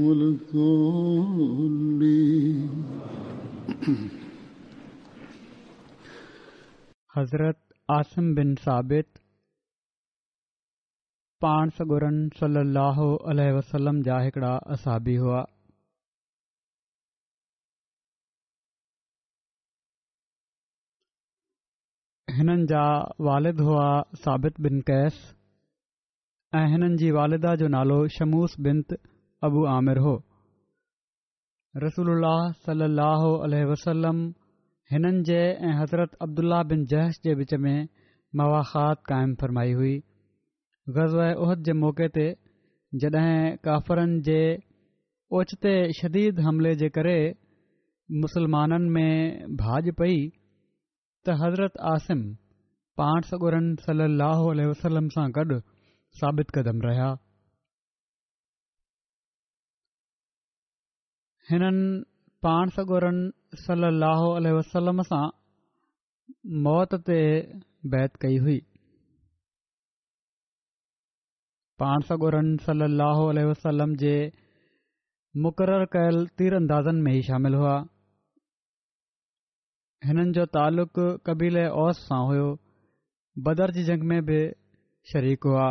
[0.04, 0.30] ولا
[7.16, 7.58] حضرت
[7.98, 9.08] آسم بن ثابت
[11.42, 13.02] پان سگورن صلی اللہ
[13.34, 15.42] علیہ وسلم جا ایکڑا اصابی ہوا
[22.38, 22.80] हिननि जा
[23.26, 23.84] वालिद हुआ
[24.24, 25.14] साबित बिन कैस
[26.58, 28.92] ऐं हिननि जी वालिदा जो नालो शमूस बिनत
[29.48, 30.12] अबू आमिर हो
[31.86, 32.22] रसूल
[32.68, 34.20] सलाहु अलसलम
[34.94, 37.76] हिननि जे ऐं हज़रत अब्दुला बिन जहश जे विच में
[38.42, 39.94] मवाख़ात क़ाइमु फरमाई हुई
[41.00, 42.26] ग़ज़ उहद जे मौक़े ते
[43.04, 43.34] जॾहिं
[43.68, 44.40] काफ़रनि जे
[45.40, 47.18] ओचिते शदीद हमले जे करे
[48.24, 50.18] मुसलमाननि में भाॼ पई
[51.32, 52.20] सिम
[53.00, 53.22] पाण
[53.88, 54.60] अल
[55.16, 55.58] सां गॾु
[56.20, 57.06] साबित क़दम रहिया
[61.50, 62.04] हिननि
[62.46, 63.10] पाण सॻु
[63.66, 65.26] सलो वसलम सां
[66.66, 67.20] मौत ते
[67.94, 68.58] बैत कई हुई
[71.82, 72.30] पाण सॻो
[72.66, 73.94] सलो वसलम
[75.94, 77.76] कयल तीरंदाज़नि में ई शामिल हुआ
[80.06, 82.48] हिननि जो तालुक कबीले औस सां हुओ
[83.46, 84.36] बदर जी जंग में बि
[85.12, 85.66] शरीक हुआ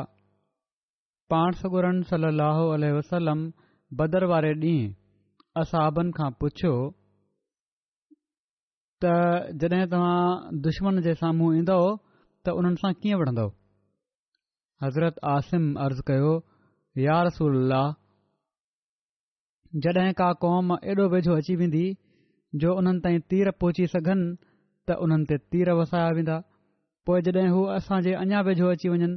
[1.33, 2.65] पाण सगुरनि सलाहु
[2.97, 3.39] वसलम
[4.01, 6.73] बदर वारे ॾींहुं असहबनि खां पुछियो
[9.05, 9.13] त
[9.61, 11.83] जॾहिं तव्हां दुश्मन जे साम्हूं ईंदव
[12.45, 13.45] त उन्हनि सां कीअं वणंदो
[14.85, 16.33] हज़रत आसिम अर्ज़ु कयो
[17.07, 17.77] यार रसूल
[19.87, 21.85] जॾहिं का क़ौम एॾो वेझो अची वेंदी
[22.55, 24.31] जो उन्हनि ताईं तीर पहुची सघनि
[24.89, 26.37] त उन्हनि ते तीर वसाया वेंदा
[27.05, 29.15] पोइ जॾहिं हू असांजे अञा वेझो अची वञनि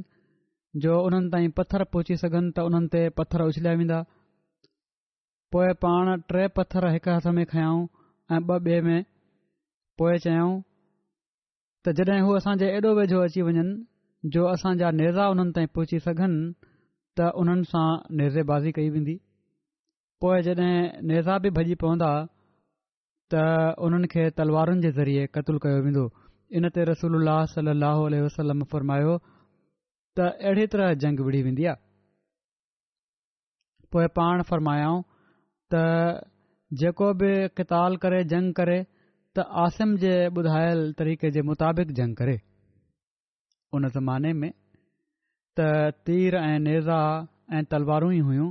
[0.83, 3.99] जो उन्हनि ताईं पथर पहुची सघनि त उन्हनि ते पथर उछलिया वेंदा
[5.83, 7.85] पाण टे पत्थर हिक हथ में खयाऊं
[8.35, 8.99] ऐं ॿ ॿिए में
[9.97, 10.59] पोएं चयाऊं
[11.85, 16.51] त जॾहिं हू असांजे एॾो वेझो अची वञनि जो असांजा नेज़ा उन्हनि ताईं पहुची सघनि
[17.17, 17.87] त उन्हनि सां
[18.19, 19.15] नेज़ेबाज़ी कई वेंदी
[20.21, 20.73] पोइ जॾहिं
[21.09, 22.11] नेज़ा बि भॼी पवंदा
[23.31, 26.03] त उन्हनि खे तलवारुनि जे ज़रिए क़तलु कयो वेंदो
[26.59, 29.13] इन ते रसूल सलाहु वसलम फ़रमायो
[30.15, 30.17] त
[30.49, 31.81] अहिड़ी तरह जंग विड़ी वेंदी आहे
[33.91, 34.99] पोइ पाण फ़रमायाऊं
[35.73, 35.83] त
[36.83, 38.79] जेको बि कताल करे जंग करे
[39.35, 42.35] त आसिम जे ॿुधायल तरीक़े जे मुताबिक़ जंग करे
[43.75, 44.49] उन ज़माने में
[45.59, 45.73] त
[46.07, 46.99] तीर ऐं नेज़ा
[47.57, 48.49] ऐं तलवारूं ई हुयूं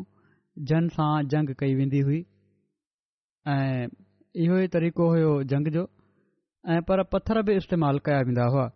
[0.72, 2.20] जन सां जंग कई वेंदी हुई
[3.52, 3.99] ऐं
[4.38, 5.80] इहो ई तरीक़ो हुयो जंग जो
[6.70, 8.66] ऐं पर पत्थर बि इस्तेमालु कया वेंदा हुआ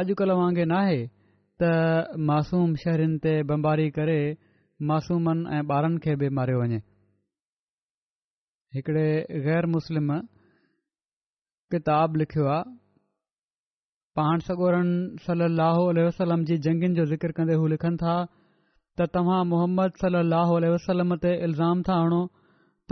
[0.00, 0.96] अॼुकल्ह वांगुरु नाहे
[1.62, 1.70] त
[2.30, 4.18] मासूम शहरिन ते बम्बारी करे
[4.90, 6.78] मासूमनि ऐं ॿारनि खे बि मारियो वञे
[8.76, 9.06] हिकिड़े
[9.46, 10.08] गैर मुस्लिम
[11.74, 12.74] किताब लिख्यो आहे
[14.20, 19.42] पाण सगोरनि सल ो वसलम जी जंगियुनि जो ज़िक्र कंदे हू लिखनि था त तव्हां
[19.54, 22.20] मोहम्मद सल अल वसलम ते इल्ज़ाम था हणो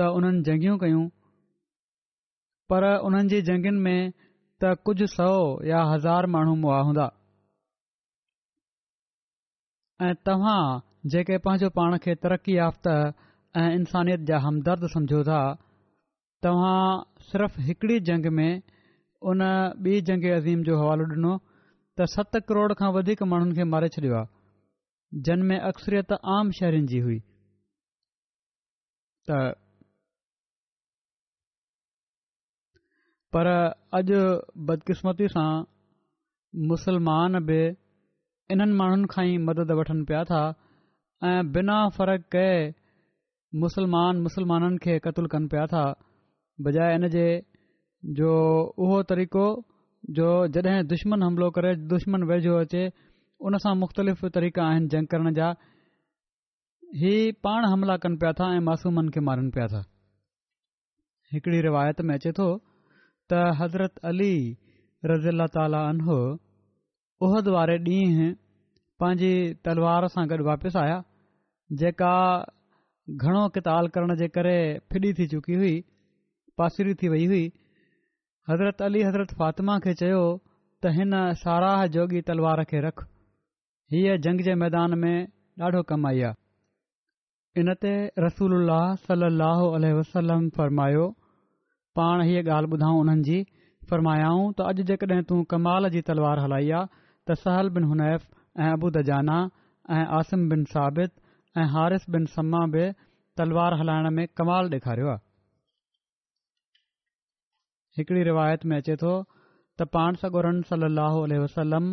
[0.01, 1.05] त उन्हनि जंगियूं कयूं
[2.73, 4.13] पर उन्हनि जी जंगनि में
[4.63, 5.29] त कुझु सौ
[5.69, 7.07] या हज़ार माण्हू मुआ हूंदा
[10.09, 10.61] ऐं तव्हां
[11.15, 12.95] जेके पंहिंजो पाण खे तरक़ी याफ़्ता
[13.63, 15.41] ऐं इन्सानियत जा हमदर्द सम्झो था
[16.47, 16.79] तव्हां
[17.31, 17.61] सिर्फ़
[18.11, 18.53] जंग में
[19.33, 19.43] उन
[19.89, 21.35] ॿी जंग अज़ीम जो हवालो ॾिनो
[21.99, 26.87] त सत करोड़ खां वधीक माण्हुनि खे मारे छॾियो आहे जिन में अक्सरियत आम शहरनि
[26.93, 27.21] जी हुई
[33.35, 33.49] पर
[33.99, 34.19] अॼु
[34.69, 35.49] बदकिस्मती सां
[36.73, 37.57] मुसलमान बि
[38.55, 40.41] इन्हनि माण्हुनि खां ई मदद वठनि पिया था
[41.31, 42.53] ऐं बिना फ़र्क़ु कए
[43.63, 45.83] मुसलमान मुसलमाननि खे क़तल कनि पिया था
[46.67, 47.25] बजाए इन जे
[48.21, 48.31] जो
[48.85, 49.45] उहो तरीक़ो
[50.19, 52.83] जो जॾहिं दुश्मन हमिलो करे दुश्मन वेझो अचे
[53.51, 55.49] उन सां मुख़्तलिफ़ तरीक़ा आहिनि ॼंग करण जा
[57.01, 57.15] इहे
[57.49, 59.81] पाण हमिला कनि पिया था ऐं मासूमनि खे मारनि पिया था
[61.33, 62.49] हिकिड़ी रिवायत में अचे थो
[63.33, 64.35] त हज़रत अली
[65.11, 66.17] रज़ी अला तालो
[67.27, 68.27] उहद वारे ॾींहुं
[69.03, 69.33] पंहिंजी
[69.69, 70.99] तलवार सां गॾु वापसि आया
[71.83, 72.13] जेका
[73.23, 74.57] घणो कताल करण जे करे
[74.93, 75.73] फिरी थी चुकी हुई
[76.61, 77.45] पासिरी थी वई हुई
[78.51, 80.23] हज़रत अली हज़रत फ़ातिमा खे चयो
[80.85, 81.17] त हिन
[81.47, 83.05] साराह जोगी तलवार खे रख
[83.95, 85.17] हीअ जंग जे मैदान में
[85.69, 87.95] ॾाढो कमु आई आहे इन ते
[88.29, 88.63] रसूल
[89.03, 89.67] सलाहु
[90.01, 91.13] वसलम फ़रमायो
[91.99, 93.37] पाण हीअ ॻाल्हि ॿुधाऊं हुननि जी
[93.91, 96.87] फरमायाऊं त अॼु जेकॾहिं तू कमाल जी तलवार हलाई आहे
[97.29, 98.25] त सहल बिन हुनैफ़
[98.63, 99.37] ऐं अबू दजाना
[99.99, 101.13] ऐं आसिम बिन साबित
[101.61, 102.87] ऐं हारिस बिन सम्मा बि
[103.41, 105.23] तलवार हलाइण में कमाल ॾेखारियो आहे
[107.99, 109.15] हिकड़ी रिवायत में अचे थो
[109.81, 111.93] त पाण सगोरन सली अलसलम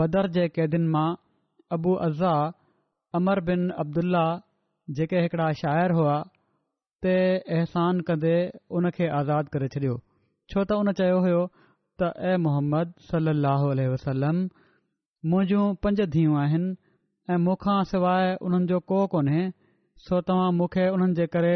[0.00, 1.06] बदर जे कैदिन मां
[1.78, 2.34] अबू अज़ा
[3.20, 4.26] अमर बिन अब्दुला
[4.98, 6.22] जेके हिकड़ा शाइर हुआ
[7.04, 7.12] ते
[7.58, 8.34] अहसान कंदे
[8.78, 9.94] उन खे आज़ादु करे छॾियो
[10.52, 11.40] छो त उन चयो हुयो
[12.00, 14.36] त ए मोहम्मद सलाहु वसलम
[15.32, 16.68] मुंहिंजियूं पंज धीअ आहिनि
[17.32, 19.42] ऐं मूंखां सवाइ उन्हनि जो को कोन्हे
[20.04, 21.52] सो तव्हां मूंखे उन्हनि जे करे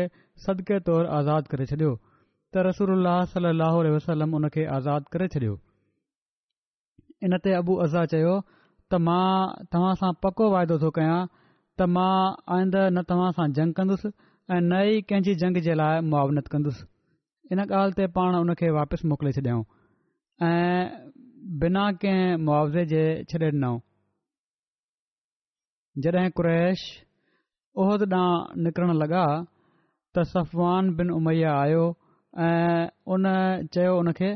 [0.47, 3.07] सदिके तौरु आज़ादु करे छॾियो त रसूल
[3.39, 5.55] सलाह वसलम उन खे आज़ादु करे छॾियो
[7.29, 8.35] इन ते अबू अज़ा चयो
[8.91, 9.23] त मां
[9.77, 12.13] तव्हां सां पको वाइदो थो कयां त मां
[12.59, 14.15] आईंदड़ न तव्हां सां झंग कंदुसि
[14.47, 16.85] ऐं नई कंहिंजी जंग जे लाइ मुआवनत कंदुसि
[17.53, 19.63] इन ॻाल्हि ते पाण उन खे वापसि मोकिले छॾियऊं
[20.49, 20.83] ऐं
[21.63, 23.03] बिना कंहिं मुआवज़े जे
[23.33, 23.81] छॾे ॾिनऊं
[26.07, 26.81] जॾहिं कुरैश
[27.83, 29.25] उह ॾांहुं निकिरणु लॻा
[30.15, 31.85] त सफ़वान बिन उमैया आयो
[32.51, 33.23] ऐं उन
[33.79, 34.31] चयो उन खे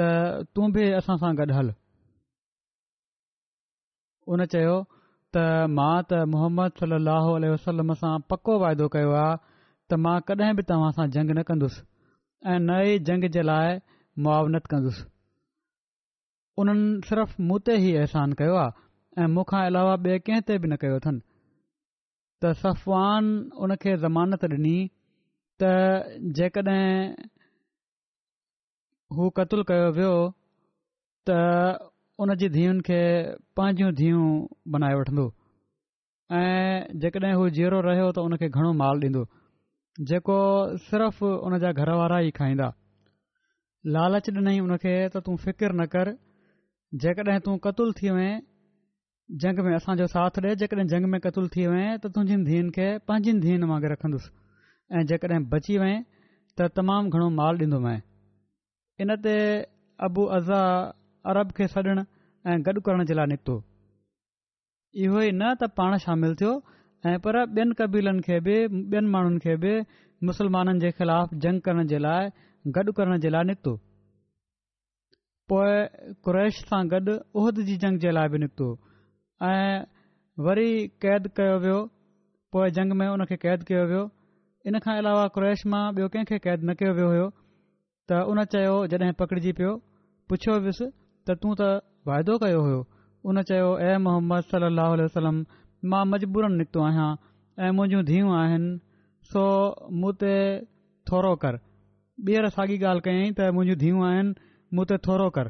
[0.00, 1.72] त तूं बि असां सां गॾु हल
[4.34, 4.44] उन
[5.76, 6.98] मां त मोहम्मद सली
[7.50, 9.34] अलसलम सां पको वाइदो कयो आहे
[9.88, 11.82] त मां कॾहिं बि तव्हां सां जंग न कंदुसि
[12.50, 13.76] ऐं नई जंग जे लाइ
[14.26, 15.04] मुआवनत कंदुसि
[16.62, 20.72] उन्हनि सिर्फ़ मूं ते ई अहसान कयो आहे ऐं मूंखां अलावा ॿिए कंहिं ते बि
[20.72, 21.20] न कयो अथनि
[22.40, 23.24] त सफ़वान
[23.64, 24.76] उन खे ज़मानत ॾिनी
[25.64, 26.86] त जेकॾहिं
[29.18, 30.14] हू कतलु कयो वियो
[31.26, 31.28] त
[32.24, 32.98] उन जी धीअनि खे
[33.56, 34.28] पंहिंजूं धीअऊं
[34.74, 35.24] बनाए वठंदो
[36.38, 39.24] ऐं जेकॾहिं हू जीअरो रहियो त हुनखे घणो माल ॾींदो
[40.10, 40.38] जेको
[40.86, 42.68] सिर्फ़ु उन जा घर वारा ई खाईंदा
[43.96, 46.12] लालच ॾिनई उन खे त तूं फिकिर न कर
[47.04, 48.34] जेकॾहिं तूं क़तुलु थी वएं
[49.44, 52.88] जंग में असांजो साथ ॾे जेकॾहिं जंग में कतुल थी वएं त तुंहिंजी धीअनि खे
[53.12, 54.36] पंहिंजनि धीअनि वांगुरु रखंदुसि
[54.98, 55.94] ऐं जेकॾहिं बची वएं
[56.58, 58.00] त तमामु घणो माल ॾींदोमांइ
[59.04, 59.38] इन ते
[60.08, 60.62] अबू अज़ा
[61.32, 61.98] अरब खे सॾण
[62.50, 63.54] ऐं गॾु करण जे लाइ निकितो
[65.04, 66.50] इहो ई न त पाण शामिलु थियो
[67.12, 69.72] ऐं पर ॿियनि कबीलनि खे बि ॿियनि माण्हुनि खे बि
[70.28, 72.30] मुसलमाननि जे ख़िलाफ़ु जंग करण जे लाइ
[72.76, 73.72] गॾु करण जे लाइ निकितो
[75.52, 75.74] पोइ
[76.28, 78.68] कुरैश सां गॾु उहिद जी जंग जे लाइ बि निकितो
[79.48, 79.56] ऐं
[80.48, 80.68] वरी
[81.06, 81.80] क़ैद कयो वियो
[82.54, 84.04] पोइ जंग में उन खे क़ैद कयो वियो
[84.68, 87.26] इन खां अलावा क़्रैश मां ॿियो कंहिंखे क़ैद न कयो वियो हुयो
[88.10, 89.74] त उन चयो जॾहिं पकड़िजी पियो
[90.30, 90.56] पुछियो
[91.26, 91.62] त तूं त
[92.08, 92.80] वाइदो कयो हुयो
[93.28, 95.36] उन चयो ए मोहम्मद सलाहु वसलम
[95.90, 97.10] मां मजबूरनिकितो आहियां
[97.64, 98.70] ऐं मुंहिंजूं धीअऊं आहिनि
[99.30, 99.42] सो
[100.00, 100.34] मूं ते
[101.08, 101.54] थोरो कर
[102.26, 104.30] ॿीहर साॻी ॻाल्हि कयईं त मुंहिंजूं धीअऊं आहिनि
[104.74, 105.46] मूं ते थोरो कर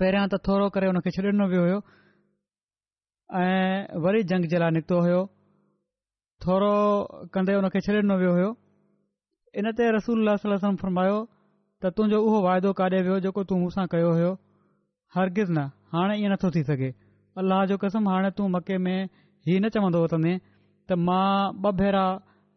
[0.00, 1.78] पहिरियों त थोरो करे हुन खे छॾिनो वियो हुयो
[3.44, 5.22] ऐं वरी जंग जे लाइ निकितो हुयो
[6.44, 6.74] थोरो
[7.34, 8.50] कंदे हुन खे छॾिनो वियो हुयो
[9.60, 10.18] इनते रसूल
[10.50, 11.18] वलम फरमायो
[11.84, 14.28] त तुंहिंजो उहो वाइदो काॾे वियो जेको तूं मूंसां कयो हुयो
[15.16, 15.64] हरगिज़ु न
[15.94, 16.88] हाणे ईअं नथो थी सघे
[17.42, 18.94] अलाह जो कसम हाणे तूं मके में
[19.48, 21.24] ई न चवंदो वठंदे त मां
[21.66, 22.04] ॿ भेरा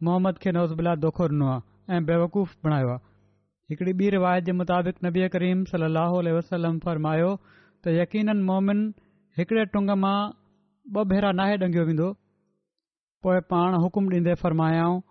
[0.09, 3.03] मोहम्मद खे नवज़बिला दोखो ॾिनो आहे ऐं बेवकूफ़ बणायो आहे
[3.73, 8.81] हिकड़ी ॿी रिवायत जे मुताबिक़ नबी करीम सली वसलम फ़र्मायो त यकीन मोमिन
[9.41, 12.07] हिकिड़े टुंग मां ॿ भेरा नाहे ॾंगियो वेंदो
[13.27, 15.03] पोइ पाण हुकुम ॾींदे फ़रमायाऊं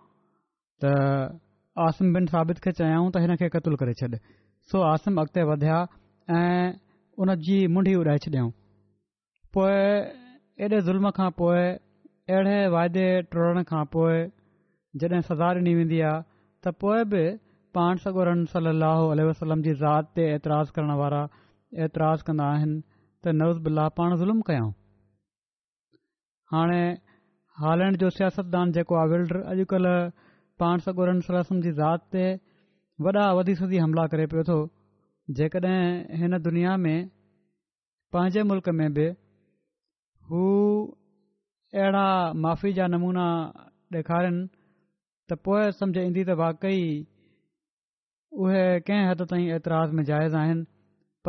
[0.85, 0.95] त
[1.87, 4.09] आसम बिन साबित खे चयाऊं त हिन खे क़तलु करे छॾु
[4.71, 5.77] सो आसिम अॻिते वधिया
[6.39, 6.73] ऐं
[7.25, 8.49] उन जी मुंडी उॾाए छॾियऊं
[9.57, 13.05] पोएं एॾे ज़ुल्म खां पोइ अहिड़े वाइदे
[13.35, 14.19] टुरण खां पोइ
[15.05, 16.17] जॾहिं सजा ॾिनी वेंदी आहे
[16.67, 17.23] त पोइ बि
[17.79, 21.23] पाण सगोरम सली वसलम जी ज़ात ते एतिराज़ु करण वारा
[21.89, 22.77] एतिराज़ु कंदा आहिनि
[23.25, 24.71] त नवज़ बिल्ला पाण ज़ुल्म कयूं
[26.57, 26.83] हाणे
[27.65, 29.97] हालैंड जो सियासतदान जेको आहे विल्डर अॼुकल्ह
[30.63, 32.23] पाण सगोरन सलाह जी ज़ात ते
[33.07, 34.55] वॾा वधी सुधी हमला करे पियो थो
[35.41, 36.97] जेकॾहिं हिन दुनिया में
[38.17, 39.05] पंहिंजे मुल्क़ में बि
[40.31, 40.41] हू
[41.75, 42.07] अहिड़ा
[42.47, 43.27] माफ़ी जा नमूना
[44.01, 44.39] ॾेखारिन
[45.31, 46.83] त पोइ समुझ ईंदी त वाकई
[48.45, 50.67] उहे कंहिं हद ताईं एतिराज़ में जाइज़ आहिनि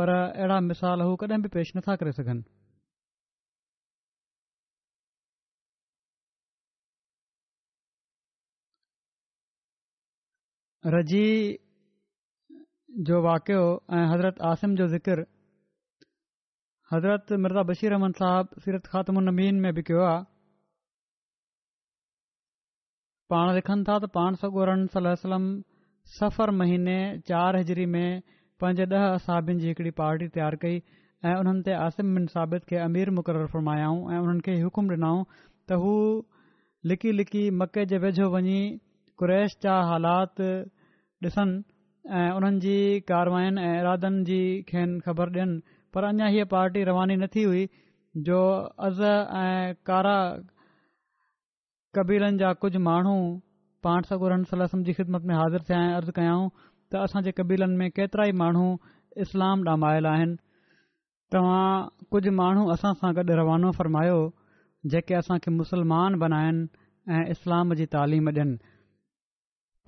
[0.00, 2.42] पर अहिड़ा मिसाल हू कॾहिं बि पेश नथा करे सघनि
[10.86, 11.58] रजी
[13.08, 15.20] जो वाक़ियो ऐं हज़रत आसिम जो ज़िकिर
[16.92, 20.24] हज़रत मिर्ज़ा बशीर अहमन साहिबु सीरत ख़ात्मनीन में बि कयो आहे
[23.34, 25.44] पाण लिखनि था त पाण सगोरन सलम
[26.18, 26.96] सफ़र महीने
[27.28, 28.22] चारि हिजरी में
[28.64, 30.82] पंज ॾह असाबिन जी हिकिड़ी पाटी तयारु कई
[31.24, 35.22] ऐं उन्हनि ते आसिम मिन साबित खे अमीर मुक़ररु फर्मायाऊं ऐं उन्हनि खे हुकुम ॾिनऊं
[35.32, 35.94] त हू
[36.92, 38.60] लिकी लिकी मके जे वेझो वञी
[39.20, 40.40] कु्रैश जा हालात
[41.24, 41.56] ॾिसनि
[42.18, 42.76] ऐं उन्हनि जी
[43.08, 44.38] कारवायुनि ऐं इरादनि जी
[44.70, 45.56] खेनि ख़बर ॾियनि
[45.94, 47.64] पर अञा हीअ पार्टी रवानी न थी हुई
[48.28, 48.38] जो
[48.88, 50.16] अज़ ऐं कारा
[51.98, 53.16] कबीलनि जा कुझु माण्हू
[53.88, 56.48] पाण सां गुरूर जी ख़िदमत में हाज़िर थिया ऐं अर्ज़ु कयाऊं
[56.92, 58.66] त असांजे कबीलनि में केतिरा ई माण्हू
[59.28, 60.36] इस्लाम ॾामायल आहिनि
[61.32, 61.70] तव्हां
[62.12, 64.18] कुझु माण्हू असां सां गॾु रवानो फ़रमायो
[64.92, 66.62] जेके असांखे मुस्लमान बनाइनि
[67.14, 68.69] ऐं इस्लाम जी तालीम ॾियनि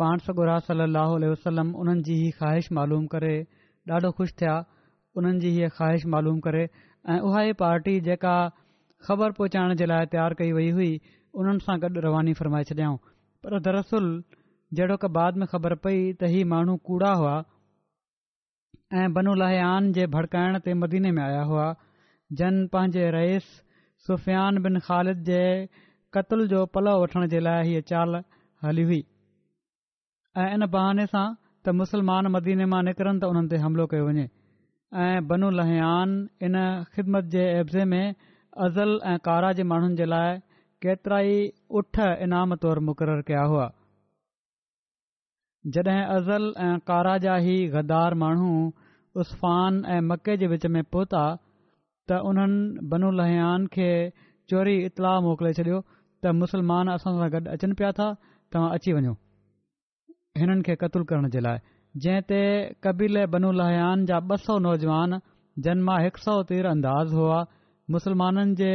[0.00, 0.84] पाणसगुरा सली
[1.30, 3.34] अलसलम उन्हनि जी ई ख़्वाहिश मालूम करे
[3.90, 4.52] ॾाढो ख़ुशि थिया
[5.20, 8.34] उन्हनि जी हीअ ख़्वाहिश मालूम करे ऐं उहा ई पाटी जेका
[9.08, 10.90] ख़बर पहुचाइण जे लाइ तयारु कई वई हुई
[11.42, 12.96] उन्हनि सां गॾु रवानी फरमाए छॾियाऊं
[13.46, 14.06] पर दरअसल
[14.80, 17.34] जहिड़ो का बाद में ख़बर पई त हीअ माण्हू कूड़ा हुआ
[19.02, 21.66] ऐं बनू अलयान जे भड़काइण ते मदीने में आया हुआ
[22.42, 23.52] जन पंहिंजे रएस
[24.08, 25.42] सुफ़ियान बिन ख़ालिद जे
[26.18, 28.22] कतल जो पलउ वठण जे लाइ हीअ चाल
[28.68, 29.02] हली हुई
[30.40, 31.24] ऐं इन बहाने सां
[31.64, 34.22] त मुसलमान मदीने मां निकरनि त उन्हनि ते हमिलो कयो वञे
[35.06, 36.10] ऐं बनूलहयान
[36.46, 36.54] इन
[36.92, 38.14] ख़िदमत एब्ज़े में
[38.66, 40.32] अज़ल ऐं कारा जे माण्हुनि जे लाइ
[40.84, 41.94] केतिरा ई ऊठ
[42.26, 43.66] इनाम तौरु मुक़ररु कया हुआ
[45.78, 48.50] जॾहिं अज़ल ऐं कारा जा ई ग़दार माण्हू
[49.24, 51.22] उसफान ऐं मके जे विच में पहुता
[52.08, 53.90] त उन्हनि बनु अलन खे
[54.54, 55.82] चोरी इतलाउ मोकिले छॾियो
[56.22, 58.08] त मुसलमान असां सां गॾु अचनि पिया था
[58.52, 59.14] तव्हां अची वञो
[60.40, 61.58] हिननि खे क़तूल करण जे लाइ
[62.02, 62.42] जंहिं ते
[62.84, 65.18] कबील बनूलयान जा ॿ सौ नौजवान
[65.66, 67.40] जन मां हिक सौ तीर अंदाज़ हुआ
[67.96, 68.70] मुसलमाननि जे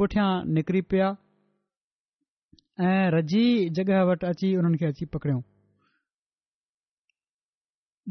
[0.00, 1.08] पुठियां निकिरी पिया
[2.90, 3.44] ऐं रज़ी
[3.78, 5.42] जॻह वटि अची उन्हनि खे अची पकड़ियऊं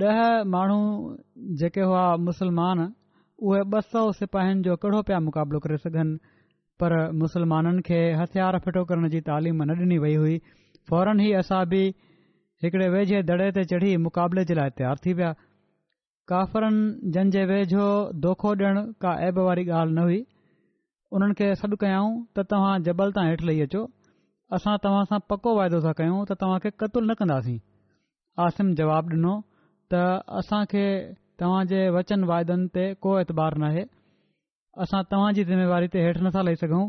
[0.06, 0.20] ॾह
[0.56, 0.80] माण्हू
[1.60, 6.18] जेके हुआ मुसलमान उहे ॿ सौ सिपाहियुनि जो कहिड़ो पिया मुक़ाबिलो करे सघनि
[6.84, 10.38] पर मुसलमाननि खे हथियार फिटो करण जी तालीम न ॾिनी वई हुई
[10.92, 11.84] फौरन ई असां बि
[12.64, 15.32] हिकिड़े वेझे दड़े ते चढ़ी मुक़ाबले जे लाइ तयारु थी विया
[16.30, 17.88] काफ़रनि जंहिंजे वेझो
[18.26, 20.22] दोखो ॾियणु का ऐब वारी ॻाल्हि न हुई
[21.18, 22.06] उन्हनि खे सॾु कयूं
[22.38, 23.82] त तव्हां जबल तां हेठि लही अचो
[24.60, 27.58] असां तव्हां सां पको वाइदो था कयूं त तव्हां खे क़तुल न कंदासीं
[28.46, 29.36] आसिम जवाब ॾिनो
[29.94, 30.02] त
[30.44, 30.86] असां खे
[31.44, 33.86] तव्हांजे वचन वाइदनि ते को एतबार न आहे
[34.86, 36.86] असां तव्हां जी ज़िमेवारी ते हेठि नथा लही सघूं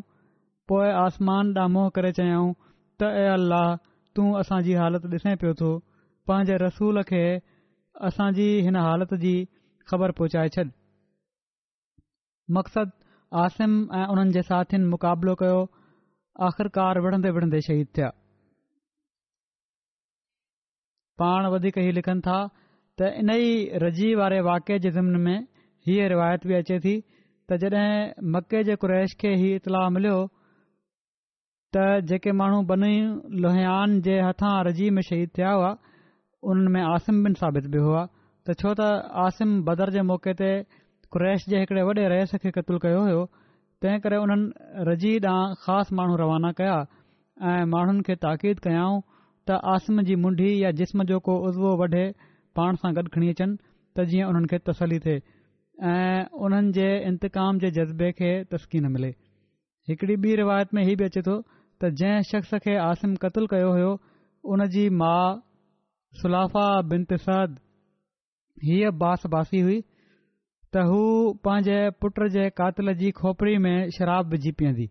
[0.72, 3.68] पोइ आसमान ॾां मुंहं करे चयाऊं त अल्लाह
[4.16, 5.68] तूं असांजी हालति ॾिसे पियो थो
[6.28, 7.24] पंहिंजे रसूल खे
[8.08, 9.34] असांजी हिन हालत जी
[9.90, 10.62] ख़बर पहुचाए छॾ
[12.56, 12.94] मक़सदु
[13.42, 15.58] आसिम ऐं उन्हनि जे साथीनि मुक़ाबिलो कयो
[16.48, 18.08] आख़िरकार विढ़ंदे विढ़ंदे शहीद थिया
[21.22, 22.38] पाण वधीक ई लिखनि था
[22.98, 23.48] त इन ई
[23.84, 25.38] रज़ी वारे वाके जे ज़िमिन में
[25.86, 26.94] हीअ रिवायत बि अचे थी
[27.48, 27.90] त जॾहिं
[28.36, 30.18] मके जे कु्रैश खे ई इतलाउ मिलियो
[32.08, 32.94] जेके माण्हू बनी
[33.42, 35.74] लोहियान जे हथां रज़ी में शहीद थिया हुआ
[36.50, 38.02] उन्हनि में आसिम बिन साबित बि हुआ
[38.48, 38.80] त छो त
[39.24, 40.50] आसिम बदर जे मौके ते
[41.16, 43.24] कुरैश जे हिकड़े वॾे रहिस खे क़तल कयो हुयो
[43.82, 46.76] तंहिं करे उन्हनि रजीदां ख़ासि माण्हू रवाना कया
[47.50, 48.96] ऐं माण्हुनि खे ताक़ीद कयाऊं
[49.48, 52.04] त आसिम जी मुंडी या जिस्म जो को उज़वो वढे
[52.56, 53.56] पाण सां गॾु खणी अचनि
[53.96, 55.18] त जीअं उन्हनि खे तसली थिए
[55.92, 59.12] ऐं उन्हनि जे इंतकाम जे जज़्बे खे तस्की मिले
[59.90, 61.34] हिकिड़ी ॿी रिवायत में हीअ बि अचे थो
[61.80, 63.90] त जंहिं शख़्स खे आसिम क़तल कयो हुयो
[64.54, 65.24] उन जी माउ
[66.20, 67.50] सुलाफ़ा बिनताद
[68.68, 69.78] हीअ बास बासी हुई
[70.72, 71.00] त हू
[71.48, 74.88] पंहिंजे पुट जे कातिल जी खोपड़ी में शराब विझी पीअंदी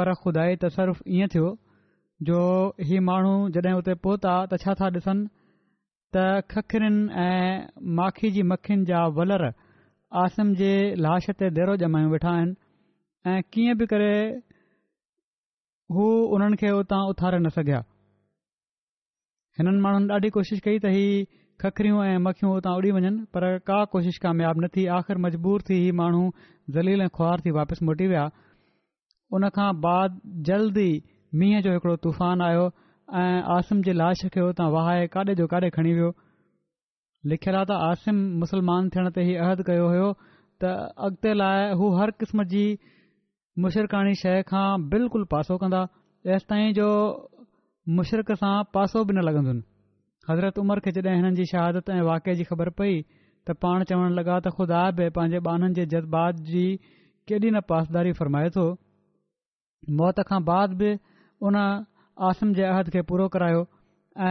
[0.00, 0.88] पर खुदाई त
[1.18, 1.50] ईअं थियो
[2.28, 2.38] जो
[2.90, 5.26] ही माण्हू जॾहिं उते पहुता त छा था ॾिसनि
[6.16, 9.50] त खखरियुनि ऐं माखी जी मखियुनि जा वलर
[10.24, 10.72] आसिम जे
[11.06, 14.14] लाश ते देरो जमायूं वेठा आहिनि ऐं कीअं बि करे
[15.96, 17.78] हू हुननि खे उतां उथारे न सघिया
[19.58, 21.22] हिननि माण्हुनि ॾाढी कोशिशि कई त इहा
[21.62, 25.74] खखरियूं ऐं मखियूं उतां उॾी वञनि पर का कोशिश कामयाब न थी आख़िर मजबूर थी
[25.84, 26.24] ही माण्हू
[26.76, 28.26] ज़लील ऐं खुआर थी वापसि मोटी विया
[29.38, 30.92] उन खां बाद जल्द ई
[31.40, 32.68] मींहं जो हिकड़ो तूफ़ान आयो
[33.22, 36.12] ऐं आसिम जे लाश खे उतां वहाए काॾे जो काॾे खणी वियो
[37.32, 40.12] लिखियलु आहे त आसिम मुसलमान थियण ते हीउ अहद कयो हो
[40.62, 40.76] त
[41.08, 42.64] अॻिते लाइ हू हर क़िस्म जी
[43.62, 45.78] मुशरकानी शइ खां बिल्कुलु पासो कंदा
[46.28, 46.84] जेसि ताईं जो
[48.00, 49.62] मुशरक़ सां पासो बि न लॻंदियूं
[50.28, 54.14] हज़रत उमर खे जॾहिं हिननि जी शहादत ऐं वाके जी ख़बर पई त पाण चवणु
[54.20, 56.64] लॻा त ख़ुदा बि पंहिंजे ॿाननि जे जज़्बात जी
[57.32, 58.66] केॾी न पासदारी फ़रमाए थो
[60.02, 60.92] मौत खां बाद बि
[61.50, 61.60] उन
[62.30, 63.66] आसम जे अहद खे पूरो करायो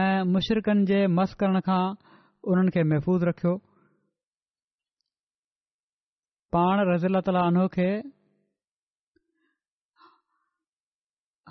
[0.02, 1.82] ऐं मुशरक़नि जे मस करण खां
[2.52, 3.54] उन्हनि खे महफ़ूज़ रखियो
[6.56, 7.88] पाण रज़ीला ताला उनो खे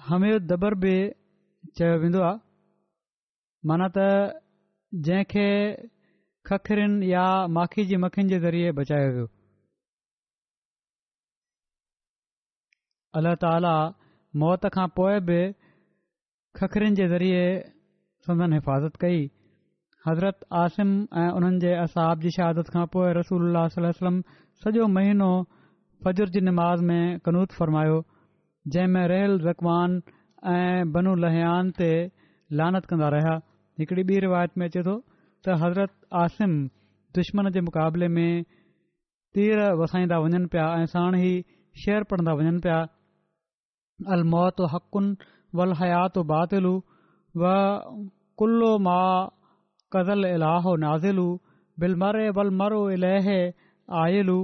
[0.07, 0.91] हमीद दबर बि
[1.77, 2.37] चयो वेंदो आहे
[3.69, 3.97] माना त
[5.07, 5.47] जंहिं खे
[6.49, 7.23] खखड़नि या
[7.55, 9.27] माखी जी मखिन जे ज़रिए बचायो वियो
[13.17, 13.75] अल्ला ताला
[14.45, 15.39] मौत खां पोइ बि
[16.61, 17.43] खखड़नि जे ज़रिए
[18.27, 19.21] संदनि हिफ़ाज़त कई
[20.07, 20.91] हज़रत आसिम
[21.23, 25.32] ऐं उन्हनि जे असाब जी शहादत खां पोइ रसूल सॼो महीनो
[26.08, 28.03] फजुर जी निमाज़ में कनूत फ़रमायो
[28.73, 29.91] जंहिं में रहियल रकवान
[30.53, 31.88] ऐं बनू लहियान ते
[32.62, 33.36] लानत कंदा रहिया
[33.82, 34.95] हिकड़ी ॿी रिवायत में अचे थो
[35.47, 36.56] त हज़रत आसिम
[37.17, 38.43] दुश्मन जे मुक़ाबले में
[39.39, 41.30] तीर वसाईंदा वञनि पिया ऐं साण ई
[41.84, 42.82] शेर पढ़ंदा वञनि पिया
[44.17, 45.08] अलमौत हकुन
[45.62, 46.73] वलहयातु भातलु
[47.43, 48.97] वो मा
[49.97, 51.27] कदल इलाहो नाज़ु
[51.86, 53.08] बिलमरे वलमरो अल
[54.03, 54.36] आयल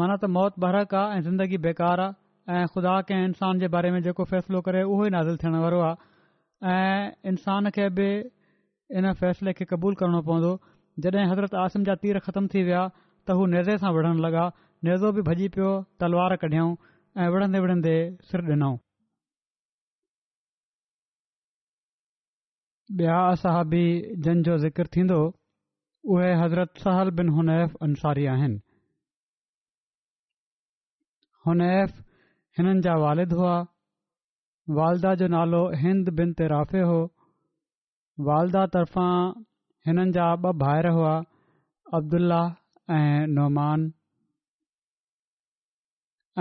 [0.00, 3.90] माना त मौत बरक आहे ऐं ज़िंदगी बेकार आहे ऐं ख़ुदा के इंसान जे बारे
[3.90, 8.08] में जेको फ़ैसिलो करे उहो ई नाज़ु थियण वारो आहे ऐं इंसान खे बि
[9.00, 10.50] इन फ़ैसिले खे क़बूल करणो पवंदो
[11.06, 12.82] जॾहिं हज़रत आसिम जा तीर ख़तमु थी विया
[13.28, 14.44] त हू नेज़े सां विढ़णु लॻा
[14.90, 15.72] नेज़ो बि भॼी पियो
[16.04, 16.76] तलवार कढियऊं
[17.22, 17.96] ऐं विढ़ंदे विढ़ंदे
[18.30, 18.78] सिर ॾिनऊं
[23.00, 23.58] ॿिया असां
[24.28, 25.18] जन जो ज़िक्र थींदो
[26.14, 28.60] उहे हज़रत सहल बिन हुनैफ़ अंसारी आहिनि
[31.46, 32.00] हुननैफ़
[32.58, 33.54] हिननि जा वालिद हुआ
[34.78, 36.98] वालदा जो नालो हिंद बिन तिराफ़े हो
[38.28, 39.14] वालदा तर्फ़ां
[39.88, 41.14] हिननि जा ॿ भाइर हुआ
[41.98, 43.86] अब्दुलाह ऐं नुमान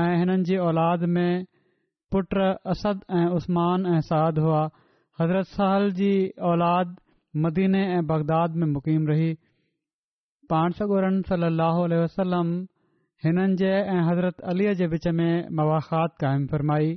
[0.03, 1.45] ऐं हिननि जी औलाद में
[2.15, 2.37] पुट
[2.75, 4.61] असद ऐं उसमान ऐं साद हुआ
[5.21, 6.11] हज़रत सहल जी
[6.51, 6.95] औलाद
[7.47, 9.31] मदीने ऐं बग़दाद में मुक़ीम रही
[10.53, 12.53] पाण सॻोरन सली अलसलम
[13.25, 16.87] हिननि जे ऐं हज़रत अलीअ जे विच में मवाख़ात क़ाइमु फ़रमाई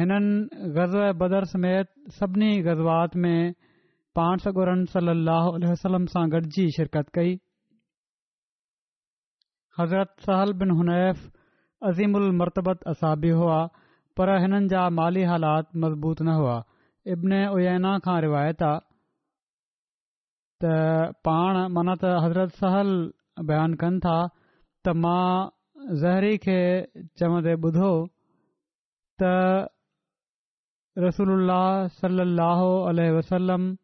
[0.00, 3.38] हिननि गज़ बदर समेत सभिनी ग़ज़वात में
[4.20, 7.32] पाण सगुरन सली सां गॾिजी शिरकत कई
[9.80, 11.22] हज़रत सहल बिन हुनैफ़
[11.94, 13.58] अज़ीमु मरतबत असाबी हुआ
[14.18, 16.60] पर हिननि जा माली हालात मज़बूत न हुआ
[17.18, 18.72] इब्न उयना खां रिवायता
[20.64, 20.76] त
[21.28, 22.92] पाण माना त हज़रत सहल
[23.46, 24.18] بیان کن تھا
[24.84, 25.18] تما
[26.00, 26.60] زہری کے
[27.18, 27.94] چوندے بدھو
[29.18, 29.22] ت
[31.08, 33.74] رسول اللہ صل اللہ علیہ وسلم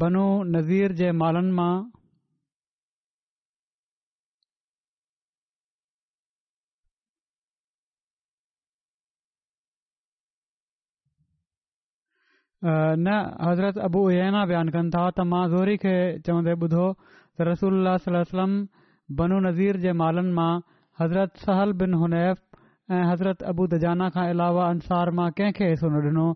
[0.00, 1.66] بنو نظیر جے مالنما
[12.64, 15.96] حضرت ابو اینا بیان کن تھا تما زہری کے
[16.26, 16.92] چمد بدھو
[17.48, 18.64] رسول اللہ صلی اللہ علیہ وسلم
[19.18, 20.52] بنو نذیر کے مالن میں
[21.00, 22.38] حضرت سہل بن حنیف
[23.10, 26.32] حضرت ابو دجانہ کے علاوہ انصار میں کن کے حصہ نہ ڈنو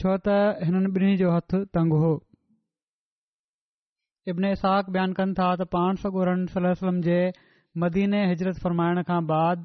[0.00, 2.14] چو تنہی جو ہتھ تنگ ہو
[4.30, 7.20] ابن اساق بیان کن تھا تو پان سگو صلی اللہ علیہ وسلم کے
[7.84, 9.56] مدینے ہجرت فرمائن کا بعد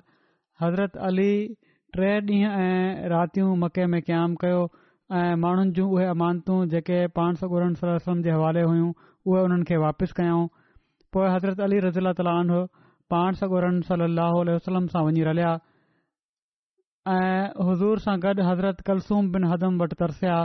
[0.62, 1.34] حضرت علی
[1.98, 2.44] ٹے ڈی
[3.10, 4.56] راتوں مکے میں قیام کیا
[5.20, 9.76] ऐं माण्हुनि जूं उहे अमानतू जेके पाण सगोर सलम जे हवाले हुयूं उहे उन्हनि खे
[9.84, 10.46] वापिसि कयऊं
[11.14, 12.54] पोएं हज़रत अली रज़ील ताल
[13.14, 15.52] पाण सॻोरम सलाहु वसलम सां वञी रलिया
[17.18, 20.40] ऐं हुज़ूर सां गॾु हज़रत कल्सूम बिन हदम वटि तरसिया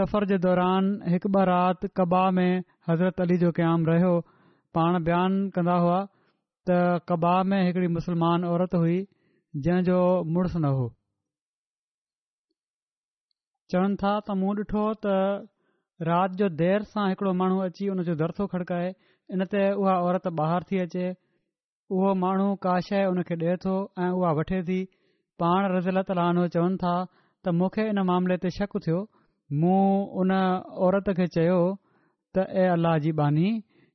[0.00, 2.50] सफ़र जे दौरान हिकु ॿ राति कबाह में
[2.90, 4.12] हज़रत अली जो क़याम रहियो
[4.80, 6.02] पाण बयानु कंदा हुआ
[6.70, 8.98] त कबाह में हिकड़ी मुस्लमान औरत हुई
[9.68, 10.02] जंहिं
[10.36, 10.90] मुड़ुसु न हो
[13.72, 15.46] चवनि था त मूं ॾिठो त
[16.08, 18.90] राति जो देरि सां हिकिड़ो माण्हू अची उन जो दर थो खड़िकाए
[19.36, 21.06] इन ते उहा औरत ॿाहिरि थी अचे
[21.96, 23.74] उहो माण्हू का शइ उन खे ॾिए थो
[24.04, 24.78] ऐं उहा वठे थी
[25.42, 29.00] पाण रज़लत लान चवनि था त मूंखे इन मामले ते शक थियो
[29.64, 29.80] मूं
[30.22, 30.36] उन
[30.88, 31.58] औरत खे चयो
[32.38, 33.48] त ए अलाह जी बानी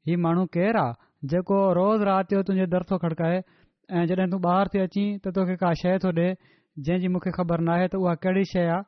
[0.10, 3.40] ही माण्हू केरु आहे जेको रोज़ राति जो तुंहिंजे दर थो खड़काए
[4.02, 6.30] ऐं जॾहिं तूं ॿाहिरि थी अचीं त तोखे का शइ थो ॾे
[6.88, 8.86] जंहिंजी मूंखे ख़बर नाहे त उहा कहिड़ी शइ आहे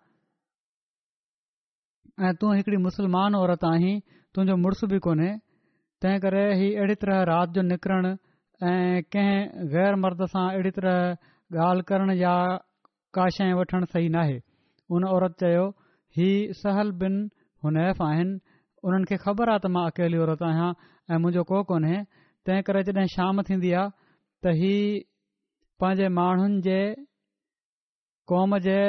[2.21, 3.93] ऐं तूं हिकिड़ी मुस्लमान औरत आहीं
[4.35, 5.29] तुंहिंजो मुड़ुसु बि कोन्हे
[6.01, 8.11] तंहिं करे ही अहिड़ी तरह राति जो निकिरणु
[8.69, 10.97] ऐं कंहिं ग़ैर मर्द सां अहिड़ी तरह
[11.67, 12.33] ॻाल्हि करणु या
[13.17, 14.37] का शइ वठणु सही नाहे
[14.95, 15.65] उन औरत चयो
[16.19, 16.29] ही
[16.61, 17.17] सहल बिन
[17.65, 18.39] हुनैफ़ आहिनि
[18.89, 20.69] उन्हनि खे ख़बर आ त मां अकेली औरत आहियां
[21.13, 21.97] ऐं मुंहिंजो को कोन्हे
[22.47, 23.93] तंहिं करे जॾहिं शाम थींदी आहे
[24.43, 24.85] त हीअ
[25.85, 26.79] पंहिंजे माण्हुनि जे
[28.33, 28.79] क़ौम जे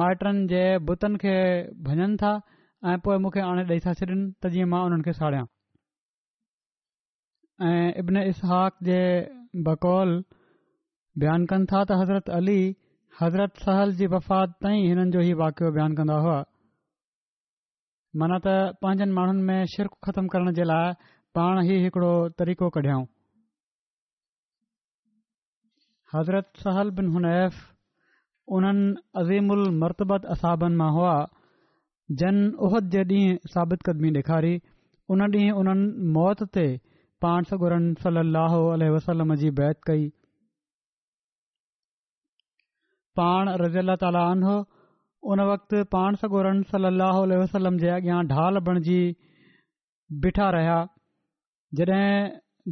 [0.00, 1.34] माइटनि जे बुतनि खे
[1.88, 2.30] भञनि था
[2.92, 5.44] ऐं पोइ मूंखे हाणे ॾेई था छॾिन त जीअं मां उन्हनि खे साड़ियां
[7.68, 8.98] ऐं इब्न इसाक़ जे
[9.68, 10.10] बकौल
[11.22, 12.58] बयानु कनि था त हज़रत अली
[13.20, 16.36] हज़रत सहल जी वफ़ात ताईं हिननि जो ई वाक़ियो बयानु कंदा हुआ
[18.22, 20.92] माना त पंहिंजनि माण्हुनि में शिरक ख़तमु करण जे लाइ
[21.38, 23.08] पाण ई हिकिड़ो तरीक़ो कढियाऊं
[26.14, 26.88] हज़रत सहल
[28.56, 28.84] उन्हनि
[29.20, 31.14] अज़ीम उल मरतबत असाबनि मां हुआ
[32.20, 34.52] जन उहद जे ॾींहुं साबित क़दमी ॾेखारी
[35.14, 36.64] उन ॾींहुं उन्हनि मौत ते
[37.26, 40.06] पाण सगोरन सलाहु जी बैत कई
[43.20, 44.46] पाण रज़ी अला ताली आन
[45.34, 48.98] उन वक़्तु पाण सोरन सलाह वसलम जे अॻियां ढाल बणजी
[50.26, 50.76] बीठा रहिया
[51.80, 52.04] जॾहिं